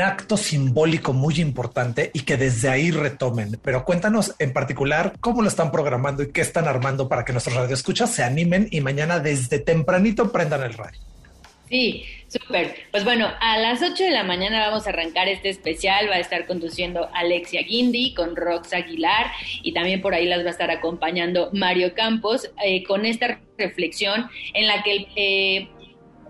acto 0.00 0.36
simbólico 0.36 1.12
muy 1.12 1.40
importante 1.40 2.10
y 2.12 2.20
que 2.20 2.36
desde 2.36 2.68
ahí 2.68 2.90
retomen. 2.90 3.58
Pero 3.62 3.84
cuéntanos 3.84 4.34
en 4.38 4.52
particular 4.52 5.12
cómo 5.20 5.42
lo 5.42 5.48
están 5.48 5.70
programando 5.70 6.22
y 6.22 6.32
qué 6.32 6.40
están 6.40 6.66
armando 6.68 7.08
para 7.08 7.24
que 7.24 7.32
nuestros 7.32 7.56
radioescuchas 7.56 8.10
se 8.10 8.22
animen 8.22 8.68
y 8.70 8.80
mañana 8.80 9.18
desde 9.18 9.58
tempranito 9.58 10.30
prendan 10.32 10.62
el 10.62 10.74
radio. 10.74 10.98
Sí, 11.68 12.04
súper. 12.28 12.74
Pues 12.90 13.04
bueno, 13.04 13.28
a 13.40 13.58
las 13.58 13.82
8 13.82 14.02
de 14.02 14.10
la 14.10 14.24
mañana 14.24 14.66
vamos 14.68 14.86
a 14.86 14.90
arrancar 14.90 15.28
este 15.28 15.50
especial. 15.50 16.08
Va 16.08 16.14
a 16.14 16.20
estar 16.20 16.46
conduciendo 16.46 17.08
Alexia 17.12 17.62
Guindy 17.62 18.14
con 18.14 18.36
Rox 18.36 18.72
Aguilar 18.72 19.30
y 19.62 19.72
también 19.72 20.00
por 20.00 20.14
ahí 20.14 20.26
las 20.26 20.42
va 20.44 20.48
a 20.48 20.52
estar 20.52 20.70
acompañando 20.70 21.50
Mario 21.52 21.94
Campos 21.94 22.50
eh, 22.64 22.84
con 22.84 23.04
esta 23.04 23.40
reflexión 23.58 24.30
en 24.54 24.66
la 24.66 24.82
que 24.82 25.08
eh, 25.14 25.68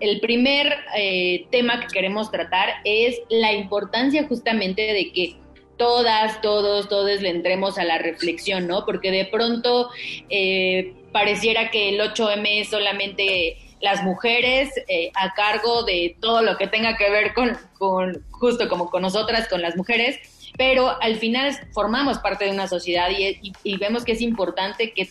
el 0.00 0.20
primer 0.20 0.74
eh, 0.96 1.46
tema 1.50 1.80
que 1.80 1.86
queremos 1.88 2.30
tratar 2.30 2.68
es 2.84 3.20
la 3.28 3.52
importancia 3.52 4.26
justamente 4.26 4.82
de 4.82 5.12
que 5.12 5.36
todas, 5.76 6.40
todos, 6.40 6.88
todos 6.88 7.22
le 7.22 7.30
entremos 7.30 7.78
a 7.78 7.84
la 7.84 7.98
reflexión, 7.98 8.66
¿no? 8.66 8.84
Porque 8.84 9.10
de 9.10 9.24
pronto 9.24 9.90
eh, 10.28 10.94
pareciera 11.12 11.70
que 11.70 11.90
el 11.90 12.00
8M 12.00 12.60
es 12.60 12.68
solamente 12.68 13.58
las 13.80 14.02
mujeres 14.02 14.70
eh, 14.88 15.10
a 15.14 15.32
cargo 15.34 15.84
de 15.84 16.16
todo 16.20 16.42
lo 16.42 16.56
que 16.56 16.66
tenga 16.66 16.96
que 16.96 17.10
ver 17.10 17.32
con, 17.32 17.56
con, 17.78 18.24
justo 18.30 18.68
como 18.68 18.90
con 18.90 19.02
nosotras, 19.02 19.48
con 19.48 19.62
las 19.62 19.76
mujeres, 19.76 20.18
pero 20.56 21.00
al 21.00 21.16
final 21.16 21.56
formamos 21.72 22.18
parte 22.18 22.46
de 22.46 22.50
una 22.50 22.66
sociedad 22.66 23.08
y, 23.16 23.40
y 23.62 23.76
vemos 23.76 24.04
que 24.04 24.12
es 24.12 24.20
importante 24.20 24.92
que 24.92 25.08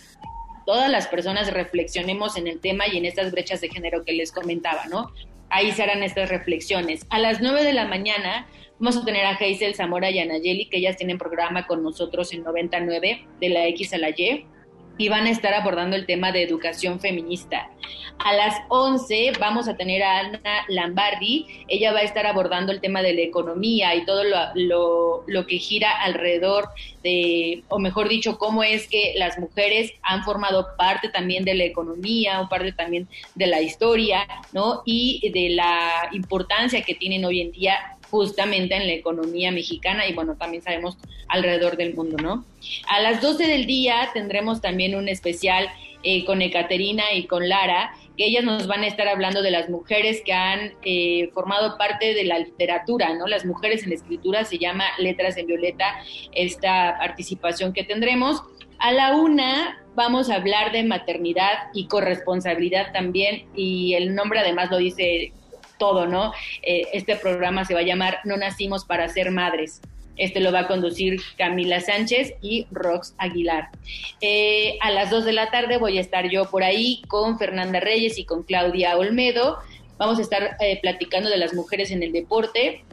todas 0.68 0.92
las 0.92 1.08
personas 1.08 1.52
reflexionemos 1.54 2.36
en 2.36 2.46
el 2.46 2.60
tema 2.60 2.88
y 2.88 2.98
en 2.98 3.06
estas 3.06 3.32
brechas 3.32 3.62
de 3.62 3.70
género 3.70 4.04
que 4.04 4.12
les 4.12 4.34
comentaba, 4.34 4.86
¿no? 4.88 5.14
Ahí 5.50 5.72
se 5.72 5.82
harán 5.82 6.04
estas 6.04 6.28
reflexiones. 6.28 7.08
A 7.10 7.20
las 7.20 7.40
9 7.40 7.64
de 7.64 7.72
la 7.72 7.86
mañana 7.86 8.50
vamos 8.78 8.98
a 8.98 9.06
tener 9.06 9.26
a 9.26 9.32
Hazel 9.32 9.76
Zamora 9.76 10.12
y 10.12 10.20
a 10.20 10.26
Nayeli, 10.26 10.68
que 10.68 10.80
ellas 10.80 10.98
tienen 10.98 11.18
programa 11.18 11.66
con 11.68 11.84
nosotros 11.84 12.34
en 12.34 12.44
99 12.44 13.26
de 13.40 13.50
la 13.50 13.66
X 13.68 13.94
a 13.94 13.98
la 13.98 14.10
Y 14.10 14.46
y 14.98 15.10
van 15.10 15.26
a 15.26 15.30
estar 15.30 15.54
abordando 15.54 15.96
el 15.96 16.06
tema 16.06 16.32
de 16.32 16.44
educación 16.44 17.00
feminista. 17.00 17.70
A 18.20 18.34
las 18.34 18.56
11 18.70 19.34
vamos 19.40 19.68
a 19.68 19.78
tener 19.78 20.02
a 20.02 20.20
Ana 20.20 20.66
Lambardi, 20.68 21.46
ella 21.68 21.94
va 21.94 22.00
a 22.00 22.04
estar 22.04 22.26
abordando 22.26 22.72
el 22.72 22.82
tema 22.82 23.02
de 23.02 23.14
la 23.14 23.22
economía 23.22 23.94
y 23.96 24.06
todo 24.06 24.24
lo, 24.24 25.24
lo, 25.28 25.46
que 25.46 25.60
gira 25.60 25.92
alrededor 26.02 26.70
de, 27.04 27.64
o 27.70 27.78
mejor 27.80 28.10
dicho, 28.10 28.38
cómo 28.38 28.64
es 28.64 28.88
que 28.88 29.14
las 29.18 29.38
mujeres 29.38 29.94
han 30.02 30.24
formado 30.24 30.68
parte 30.78 31.10
también 31.10 31.46
de 31.46 31.54
la 31.54 31.64
economía, 31.66 32.42
o 32.42 32.50
parte 32.50 32.72
también 32.72 33.08
de 33.36 33.48
la 33.48 33.62
historia, 33.62 34.28
¿no? 34.52 34.82
Y 34.84 35.30
de 35.32 35.50
la 35.50 36.10
importancia 36.12 36.82
que 36.82 36.96
tienen 36.96 37.24
hoy 37.24 37.42
en 37.42 37.52
día 37.52 37.97
justamente 38.10 38.76
en 38.76 38.88
la 38.88 38.94
economía 38.94 39.52
mexicana 39.52 40.08
y 40.08 40.14
bueno, 40.14 40.36
también 40.36 40.64
sabemos 40.64 40.98
alrededor 41.28 41.78
del 41.78 41.94
mundo, 41.94 42.18
¿no? 42.18 42.46
A 42.88 43.02
las 43.02 43.22
12 43.22 43.48
del 43.48 43.66
día 43.66 44.10
tendremos 44.14 44.62
también 44.62 44.96
un 44.96 45.10
especial 45.10 45.70
eh, 46.04 46.26
con 46.26 46.42
Ekaterina 46.42 47.14
y 47.14 47.26
con 47.26 47.50
Lara, 47.50 47.92
que 48.16 48.26
ellas 48.26 48.44
nos 48.44 48.68
van 48.68 48.84
a 48.84 48.88
estar 48.88 49.08
hablando 49.08 49.42
de 49.42 49.52
las 49.52 49.70
mujeres 49.70 50.22
que 50.24 50.32
han 50.32 50.74
eh, 50.84 51.30
formado 51.34 51.78
parte 51.78 52.14
de 52.14 52.24
la 52.24 52.40
literatura, 52.40 53.14
¿no? 53.16 53.28
Las 53.28 53.46
mujeres 53.46 53.84
en 53.84 53.90
la 53.90 53.96
escritura 53.96 54.46
se 54.46 54.58
llama 54.58 54.86
Letras 55.00 55.38
en 55.38 55.48
Violeta, 55.48 55.96
esta 56.34 56.98
participación 57.00 57.74
que 57.74 57.84
tendremos. 57.84 58.42
A 58.80 58.92
la 58.92 59.16
una 59.16 59.84
vamos 59.96 60.30
a 60.30 60.36
hablar 60.36 60.72
de 60.72 60.84
maternidad 60.84 61.72
y 61.74 61.88
corresponsabilidad 61.88 62.94
también, 62.94 63.48
y 63.56 63.96
el 63.96 64.14
nombre 64.14 64.40
además 64.40 64.70
lo 64.70 64.78
dice 64.78 65.34
todo, 65.78 66.08
¿no? 66.08 66.34
Eh, 66.62 66.88
este 66.94 67.16
programa 67.16 67.66
se 67.66 67.74
va 67.74 67.82
a 67.82 67.84
llamar 67.84 68.20
No 68.24 68.38
Nacimos 68.38 68.86
para 68.86 69.08
Ser 69.10 69.32
Madres. 69.32 69.82
Este 70.18 70.40
lo 70.40 70.52
va 70.52 70.62
a 70.62 70.68
conducir 70.68 71.22
Camila 71.38 71.80
Sánchez 71.80 72.34
y 72.42 72.66
Rox 72.72 73.14
Aguilar. 73.18 73.70
Eh, 74.20 74.78
a 74.82 74.92
las 74.92 75.12
2 75.12 75.26
de 75.26 75.34
la 75.34 75.52
tarde 75.52 75.78
voy 75.78 75.98
a 75.98 76.02
estar 76.02 76.30
yo 76.30 76.50
por 76.50 76.64
ahí 76.64 77.02
con 77.08 77.38
Fernanda 77.38 77.80
Reyes 77.80 78.18
y 78.18 78.26
con 78.26 78.44
Claudia 78.44 78.98
Olmedo. 78.98 79.60
Vamos 79.98 80.20
a 80.20 80.22
estar 80.24 80.58
eh, 80.60 80.80
platicando 80.82 81.30
de 81.30 81.38
las 81.38 81.54
mujeres 81.54 81.92
en 81.92 82.04
el 82.04 82.12
deporte 82.12 82.84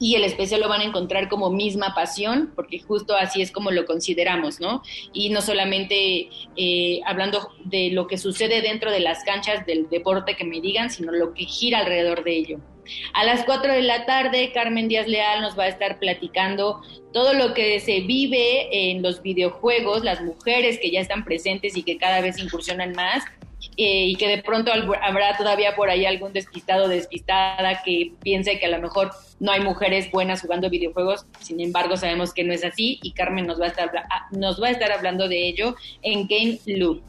y 0.00 0.14
el 0.14 0.24
especial 0.24 0.60
lo 0.60 0.68
van 0.68 0.80
a 0.80 0.84
encontrar 0.84 1.28
como 1.28 1.50
misma 1.50 1.94
pasión, 1.94 2.52
porque 2.54 2.80
justo 2.80 3.16
así 3.16 3.42
es 3.42 3.50
como 3.50 3.70
lo 3.70 3.84
consideramos, 3.84 4.60
¿no? 4.60 4.82
Y 5.12 5.30
no 5.30 5.42
solamente 5.42 6.28
eh, 6.56 7.00
hablando 7.04 7.50
de 7.64 7.90
lo 7.90 8.06
que 8.06 8.18
sucede 8.18 8.62
dentro 8.62 8.90
de 8.90 9.00
las 9.00 9.24
canchas 9.24 9.66
del 9.66 9.88
deporte 9.88 10.36
que 10.36 10.44
me 10.44 10.60
digan, 10.60 10.90
sino 10.90 11.12
lo 11.12 11.34
que 11.34 11.44
gira 11.44 11.78
alrededor 11.78 12.24
de 12.24 12.36
ello. 12.36 12.60
A 13.12 13.24
las 13.24 13.44
4 13.44 13.72
de 13.72 13.82
la 13.82 14.06
tarde, 14.06 14.50
Carmen 14.52 14.88
Díaz 14.88 15.06
Leal 15.06 15.42
nos 15.42 15.58
va 15.58 15.64
a 15.64 15.68
estar 15.68 15.98
platicando 15.98 16.80
todo 17.12 17.34
lo 17.34 17.52
que 17.52 17.80
se 17.80 18.00
vive 18.00 18.90
en 18.90 19.02
los 19.02 19.22
videojuegos, 19.22 20.04
las 20.04 20.22
mujeres 20.22 20.78
que 20.80 20.90
ya 20.90 21.00
están 21.00 21.24
presentes 21.24 21.76
y 21.76 21.82
que 21.82 21.98
cada 21.98 22.20
vez 22.20 22.38
incursionan 22.38 22.92
más, 22.92 23.24
y 23.80 24.16
que 24.16 24.26
de 24.26 24.42
pronto 24.42 24.72
habrá 24.72 25.36
todavía 25.36 25.76
por 25.76 25.88
ahí 25.88 26.04
algún 26.04 26.32
despistado 26.32 26.88
despistada 26.88 27.80
que 27.84 28.10
piense 28.24 28.58
que 28.58 28.66
a 28.66 28.70
lo 28.70 28.80
mejor 28.80 29.12
no 29.38 29.52
hay 29.52 29.60
mujeres 29.60 30.10
buenas 30.10 30.42
jugando 30.42 30.68
videojuegos, 30.68 31.26
sin 31.38 31.60
embargo 31.60 31.96
sabemos 31.96 32.34
que 32.34 32.42
no 32.42 32.52
es 32.52 32.64
así 32.64 32.98
y 33.04 33.12
Carmen 33.12 33.46
nos 33.46 33.60
va 33.60 33.66
a 33.66 33.68
estar, 33.68 33.92
nos 34.32 34.60
va 34.60 34.66
a 34.66 34.70
estar 34.72 34.90
hablando 34.90 35.28
de 35.28 35.46
ello 35.46 35.76
en 36.02 36.26
Game 36.26 36.58
Loop. 36.66 37.02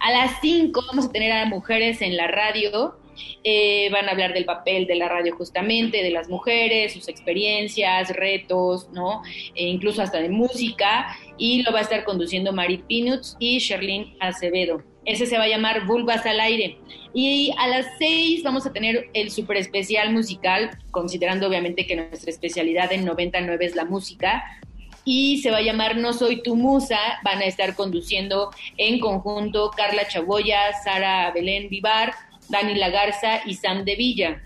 A 0.00 0.10
las 0.10 0.40
5 0.40 0.84
vamos 0.88 1.04
a 1.04 1.12
tener 1.12 1.32
a 1.32 1.44
mujeres 1.44 2.00
en 2.00 2.16
la 2.16 2.28
radio, 2.28 2.96
eh, 3.44 3.90
van 3.90 4.08
a 4.08 4.12
hablar 4.12 4.32
del 4.32 4.46
papel 4.46 4.86
de 4.86 4.94
la 4.94 5.10
radio 5.10 5.36
justamente, 5.36 6.02
de 6.02 6.10
las 6.10 6.30
mujeres, 6.30 6.94
sus 6.94 7.08
experiencias, 7.08 8.08
retos, 8.08 8.88
¿no? 8.90 9.20
E 9.54 9.66
incluso 9.66 10.00
hasta 10.00 10.22
de 10.22 10.30
música, 10.30 11.14
y 11.36 11.62
lo 11.62 11.72
va 11.72 11.80
a 11.80 11.82
estar 11.82 12.04
conduciendo 12.04 12.54
Mari 12.54 12.78
Pinuts 12.78 13.36
y 13.38 13.58
Sherlyn 13.58 14.16
Acevedo. 14.18 14.95
Ese 15.06 15.24
se 15.26 15.38
va 15.38 15.44
a 15.44 15.48
llamar 15.48 15.86
Vulvas 15.86 16.26
al 16.26 16.40
aire. 16.40 16.78
Y 17.14 17.54
a 17.56 17.68
las 17.68 17.86
seis 17.98 18.42
vamos 18.42 18.66
a 18.66 18.72
tener 18.72 19.08
el 19.14 19.30
super 19.30 19.56
especial 19.56 20.12
musical, 20.12 20.78
considerando 20.90 21.46
obviamente 21.46 21.86
que 21.86 21.96
nuestra 21.96 22.30
especialidad 22.30 22.92
en 22.92 23.04
99 23.04 23.64
es 23.64 23.74
la 23.74 23.84
música. 23.84 24.44
Y 25.04 25.38
se 25.38 25.50
va 25.52 25.58
a 25.58 25.62
llamar 25.62 25.96
No 25.96 26.12
Soy 26.12 26.42
Tu 26.42 26.56
Musa. 26.56 26.98
Van 27.22 27.38
a 27.38 27.44
estar 27.44 27.76
conduciendo 27.76 28.50
en 28.76 28.98
conjunto 28.98 29.70
Carla 29.70 30.08
Chaboya, 30.08 30.72
Sara 30.84 31.30
Belén 31.30 31.68
Vivar, 31.70 32.12
Dani 32.48 32.74
Lagarza 32.74 33.40
y 33.46 33.54
Sam 33.54 33.84
de 33.84 33.94
Villa. 33.94 34.42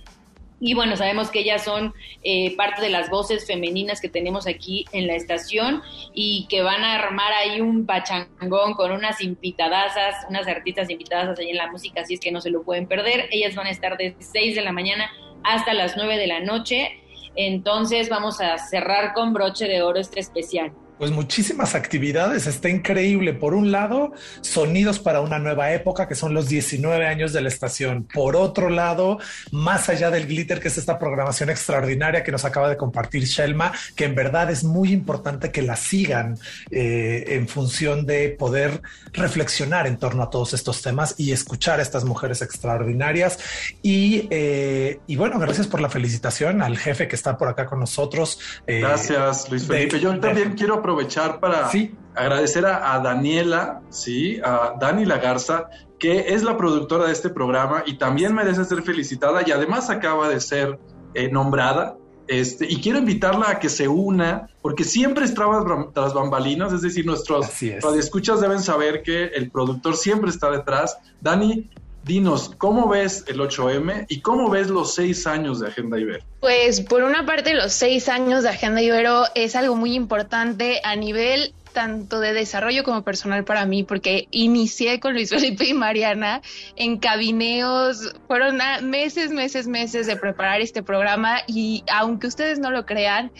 Y 0.61 0.75
bueno, 0.75 0.96
sabemos 0.96 1.31
que 1.31 1.40
ellas 1.40 1.64
son 1.64 1.94
eh, 2.23 2.55
parte 2.55 2.83
de 2.83 2.90
las 2.90 3.09
voces 3.09 3.46
femeninas 3.46 4.01
que 4.01 4.11
tenemos 4.11 4.46
aquí 4.46 4.85
en 4.92 5.07
la 5.07 5.14
estación 5.14 5.83
y 6.12 6.46
que 6.51 6.62
van 6.62 6.85
a 6.85 6.96
armar 6.96 7.33
ahí 7.33 7.62
un 7.62 7.87
pachangón 7.87 8.75
con 8.75 8.92
unas 8.92 9.23
invitadasas, 9.23 10.27
unas 10.29 10.46
artistas 10.46 10.90
invitadas 10.90 11.38
ahí 11.38 11.49
en 11.49 11.57
la 11.57 11.70
música, 11.70 12.03
así 12.03 12.14
es 12.14 12.20
que 12.20 12.31
no 12.31 12.42
se 12.42 12.51
lo 12.51 12.62
pueden 12.62 12.87
perder. 12.87 13.29
Ellas 13.31 13.55
van 13.55 13.66
a 13.66 13.70
estar 13.70 13.96
desde 13.96 14.23
6 14.23 14.55
de 14.55 14.62
la 14.62 14.73
mañana 14.73 15.11
hasta 15.42 15.73
las 15.73 15.96
9 15.96 16.18
de 16.18 16.27
la 16.27 16.40
noche. 16.40 17.01
Entonces 17.37 18.11
vamos 18.11 18.40
a 18.40 18.59
cerrar 18.59 19.14
con 19.14 19.33
broche 19.33 19.66
de 19.66 19.81
oro 19.81 19.99
este 19.99 20.20
especial. 20.20 20.73
Pues 21.00 21.12
muchísimas 21.12 21.74
actividades, 21.74 22.46
está 22.46 22.68
increíble. 22.68 23.32
Por 23.32 23.54
un 23.54 23.72
lado, 23.72 24.12
sonidos 24.42 24.98
para 24.98 25.22
una 25.22 25.38
nueva 25.38 25.72
época, 25.72 26.06
que 26.06 26.14
son 26.14 26.34
los 26.34 26.50
19 26.50 27.06
años 27.06 27.32
de 27.32 27.40
la 27.40 27.48
estación. 27.48 28.04
Por 28.04 28.36
otro 28.36 28.68
lado, 28.68 29.18
más 29.50 29.88
allá 29.88 30.10
del 30.10 30.26
glitter, 30.26 30.60
que 30.60 30.68
es 30.68 30.76
esta 30.76 30.98
programación 30.98 31.48
extraordinaria 31.48 32.22
que 32.22 32.30
nos 32.30 32.44
acaba 32.44 32.68
de 32.68 32.76
compartir 32.76 33.24
Shelma, 33.24 33.72
que 33.96 34.04
en 34.04 34.14
verdad 34.14 34.50
es 34.50 34.62
muy 34.62 34.92
importante 34.92 35.50
que 35.50 35.62
la 35.62 35.74
sigan 35.74 36.36
eh, 36.70 37.24
en 37.28 37.48
función 37.48 38.04
de 38.04 38.36
poder 38.38 38.82
reflexionar 39.14 39.86
en 39.86 39.96
torno 39.96 40.24
a 40.24 40.28
todos 40.28 40.52
estos 40.52 40.82
temas 40.82 41.14
y 41.16 41.32
escuchar 41.32 41.78
a 41.78 41.82
estas 41.82 42.04
mujeres 42.04 42.42
extraordinarias. 42.42 43.38
Y, 43.80 44.28
eh, 44.28 45.00
y 45.06 45.16
bueno, 45.16 45.38
gracias 45.38 45.66
por 45.66 45.80
la 45.80 45.88
felicitación 45.88 46.60
al 46.60 46.76
jefe 46.76 47.08
que 47.08 47.16
está 47.16 47.38
por 47.38 47.48
acá 47.48 47.64
con 47.64 47.80
nosotros. 47.80 48.38
Eh, 48.66 48.80
gracias, 48.80 49.48
Luis 49.48 49.66
Felipe. 49.66 49.98
Yo 49.98 50.20
también 50.20 50.52
quiero 50.52 50.82
aprovechar 50.90 51.38
para 51.38 51.70
agradecer 52.14 52.66
a, 52.66 52.98
Daniela, 52.98 53.83
sí, 53.90 54.40
a 54.42 54.74
Dani 54.81 55.05
Lagarza, 55.05 55.68
que 55.98 56.35
es 56.35 56.42
la 56.42 56.57
productora 56.57 57.07
de 57.07 57.12
este 57.12 57.31
programa 57.31 57.85
y 57.87 57.96
también 57.96 58.35
merece 58.35 58.64
ser 58.64 58.83
felicitada 58.83 59.42
y 59.46 59.53
además 59.53 59.88
acaba 59.88 60.29
de 60.29 60.40
ser 60.40 60.79
eh, 61.14 61.31
nombrada. 61.31 61.96
Este, 62.26 62.66
y 62.70 62.81
quiero 62.81 62.98
invitarla 62.98 63.50
a 63.50 63.59
que 63.59 63.68
se 63.68 63.88
una, 63.88 64.48
porque 64.62 64.85
siempre 64.85 65.24
estaba 65.24 65.64
tras 65.92 66.14
bambalinas, 66.14 66.72
es 66.72 66.83
decir, 66.83 67.05
nuestros 67.05 67.48
radioescuchas 67.83 68.40
deben 68.40 68.61
saber 68.61 69.03
que 69.03 69.26
el 69.26 69.50
productor 69.50 69.96
siempre 69.96 70.31
está 70.31 70.50
detrás. 70.50 70.96
Dani, 71.20 71.70
Dinos, 72.04 72.54
¿cómo 72.56 72.88
ves 72.88 73.24
el 73.28 73.38
8M 73.38 74.06
y 74.08 74.20
cómo 74.20 74.48
ves 74.48 74.68
los 74.68 74.94
seis 74.94 75.26
años 75.26 75.60
de 75.60 75.68
Agenda 75.68 75.98
Ibero? 75.98 76.24
Pues 76.40 76.80
por 76.80 77.02
una 77.02 77.26
parte 77.26 77.54
los 77.54 77.72
seis 77.72 78.08
años 78.08 78.42
de 78.42 78.48
Agenda 78.48 78.80
Ibero 78.82 79.24
es 79.34 79.54
algo 79.54 79.76
muy 79.76 79.94
importante 79.94 80.80
a 80.82 80.96
nivel 80.96 81.54
tanto 81.72 82.20
de 82.20 82.32
desarrollo 82.32 82.84
como 82.84 83.02
personal 83.02 83.44
para 83.44 83.64
mí, 83.66 83.84
porque 83.84 84.28
inicié 84.30 85.00
con 85.00 85.14
Luis 85.14 85.30
Felipe 85.30 85.68
y 85.68 85.74
Mariana 85.74 86.42
en 86.76 86.98
cabineos, 86.98 88.14
fueron 88.26 88.58
meses, 88.82 89.30
meses, 89.30 89.66
meses 89.66 90.06
de 90.06 90.16
preparar 90.16 90.60
este 90.60 90.82
programa 90.82 91.42
y 91.46 91.84
aunque 91.92 92.26
ustedes 92.26 92.58
no 92.58 92.70
lo 92.70 92.86
crean, 92.86 93.30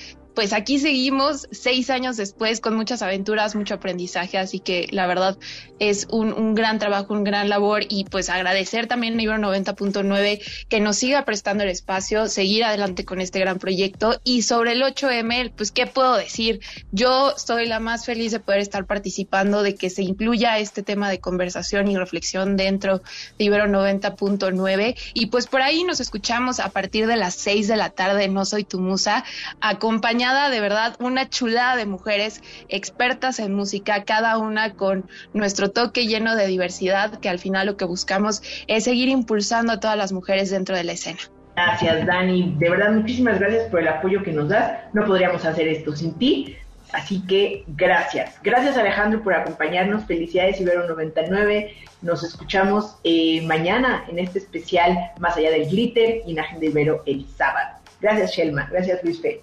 pues 0.41 0.55
aquí 0.55 0.79
seguimos 0.79 1.47
seis 1.51 1.91
años 1.91 2.17
después 2.17 2.63
con 2.63 2.75
muchas 2.75 3.03
aventuras, 3.03 3.55
mucho 3.55 3.75
aprendizaje, 3.75 4.39
así 4.39 4.59
que 4.59 4.89
la 4.91 5.07
verdad 5.07 5.37
es 5.79 6.07
un, 6.11 6.55
gran 6.55 6.79
trabajo, 6.79 7.13
un 7.13 7.25
gran 7.25 7.51
labor 7.51 7.83
y 7.91 8.05
pues 8.05 8.31
agradecer 8.31 8.87
también 8.87 9.19
a 9.19 9.23
Ibero 9.23 9.39
90.9 9.39 10.41
que 10.71 10.81
nos 10.81 10.97
siga 10.97 11.27
prestando 11.27 11.65
el 11.65 11.69
espacio, 11.69 12.27
seguir 12.27 12.65
adelante 12.65 13.05
con 13.05 13.21
este 13.21 13.39
gran 13.39 13.59
proyecto 13.59 14.19
y 14.25 14.41
sobre 14.41 14.73
el 14.73 14.83
8M, 14.83 15.53
pues 15.55 15.73
qué 15.73 15.87
puedo 15.87 16.17
decir, 16.17 16.61
yo 16.91 17.35
soy 17.37 17.67
la 17.67 17.79
más 17.79 18.07
feliz 18.07 18.33
de 18.33 18.41
poder 18.41 18.61
estar 18.61 18.87
participando, 18.87 19.63
de 19.63 19.75
que 19.75 19.91
se 19.91 20.03
incluya 20.03 20.59
este 20.59 20.83
tema 20.83 21.11
de 21.11 21.21
conversación 21.21 21.87
y 21.89 21.99
reflexión 21.99 22.57
dentro 22.57 23.03
de 23.39 23.45
Ibero 23.45 23.67
90.9 23.67 24.97
y 25.13 25.27
pues 25.27 25.47
por 25.49 25.61
ahí 25.61 25.85
nos 25.85 26.01
escuchamos 26.01 26.61
a 26.61 26.71
partir 26.71 27.07
de 27.07 27.17
las 27.17 27.35
6 27.35 27.69
de 27.69 27.77
la 27.77 27.91
tarde, 27.91 28.29
No 28.29 28.47
Soy 28.47 28.65
Tu 28.65 28.81
Musa, 28.81 29.23
acompañada 29.61 30.30
de 30.31 30.61
verdad 30.61 30.97
una 31.01 31.29
chulada 31.29 31.77
de 31.77 31.87
mujeres 31.87 32.43
expertas 32.69 33.39
en 33.39 33.55
música, 33.55 34.05
cada 34.05 34.39
una 34.39 34.75
con 34.75 35.09
nuestro 35.33 35.71
toque 35.71 36.07
lleno 36.07 36.37
de 36.37 36.47
diversidad, 36.47 37.19
que 37.19 37.29
al 37.29 37.39
final 37.39 37.67
lo 37.67 37.77
que 37.77 37.85
buscamos 37.85 38.43
es 38.67 38.85
seguir 38.85 39.09
impulsando 39.09 39.73
a 39.73 39.81
todas 39.81 39.97
las 39.97 40.13
mujeres 40.13 40.51
dentro 40.51 40.77
de 40.77 40.85
la 40.85 40.93
escena. 40.93 41.19
Gracias, 41.57 42.07
Dani. 42.07 42.55
De 42.59 42.71
verdad, 42.71 42.93
muchísimas 42.93 43.39
gracias 43.39 43.69
por 43.71 43.81
el 43.81 43.89
apoyo 43.89 44.23
que 44.23 44.33
nos 44.33 44.49
das. 44.49 44.79
No 44.93 45.05
podríamos 45.05 45.45
hacer 45.45 45.69
esto 45.69 45.95
sin 45.95 46.15
ti. 46.15 46.57
Así 46.93 47.25
que 47.27 47.65
gracias. 47.69 48.37
Gracias 48.43 48.77
Alejandro 48.77 49.23
por 49.23 49.35
acompañarnos. 49.35 50.05
Felicidades 50.05 50.61
Ibero 50.61 50.89
99. 50.89 51.75
Nos 52.03 52.25
escuchamos 52.25 52.97
eh, 53.05 53.43
mañana 53.43 54.05
en 54.09 54.19
este 54.19 54.39
especial 54.39 54.97
Más 55.19 55.37
allá 55.37 55.51
del 55.51 55.69
glitter 55.69 56.23
y 56.27 56.33
en 56.33 56.41
Agenda 56.41 56.67
Ibero 56.67 57.03
el 57.07 57.27
sábado. 57.37 57.77
Gracias 58.01 58.33
Shelma. 58.33 58.69
Gracias 58.71 59.05
Luis 59.05 59.21
Fe. 59.21 59.43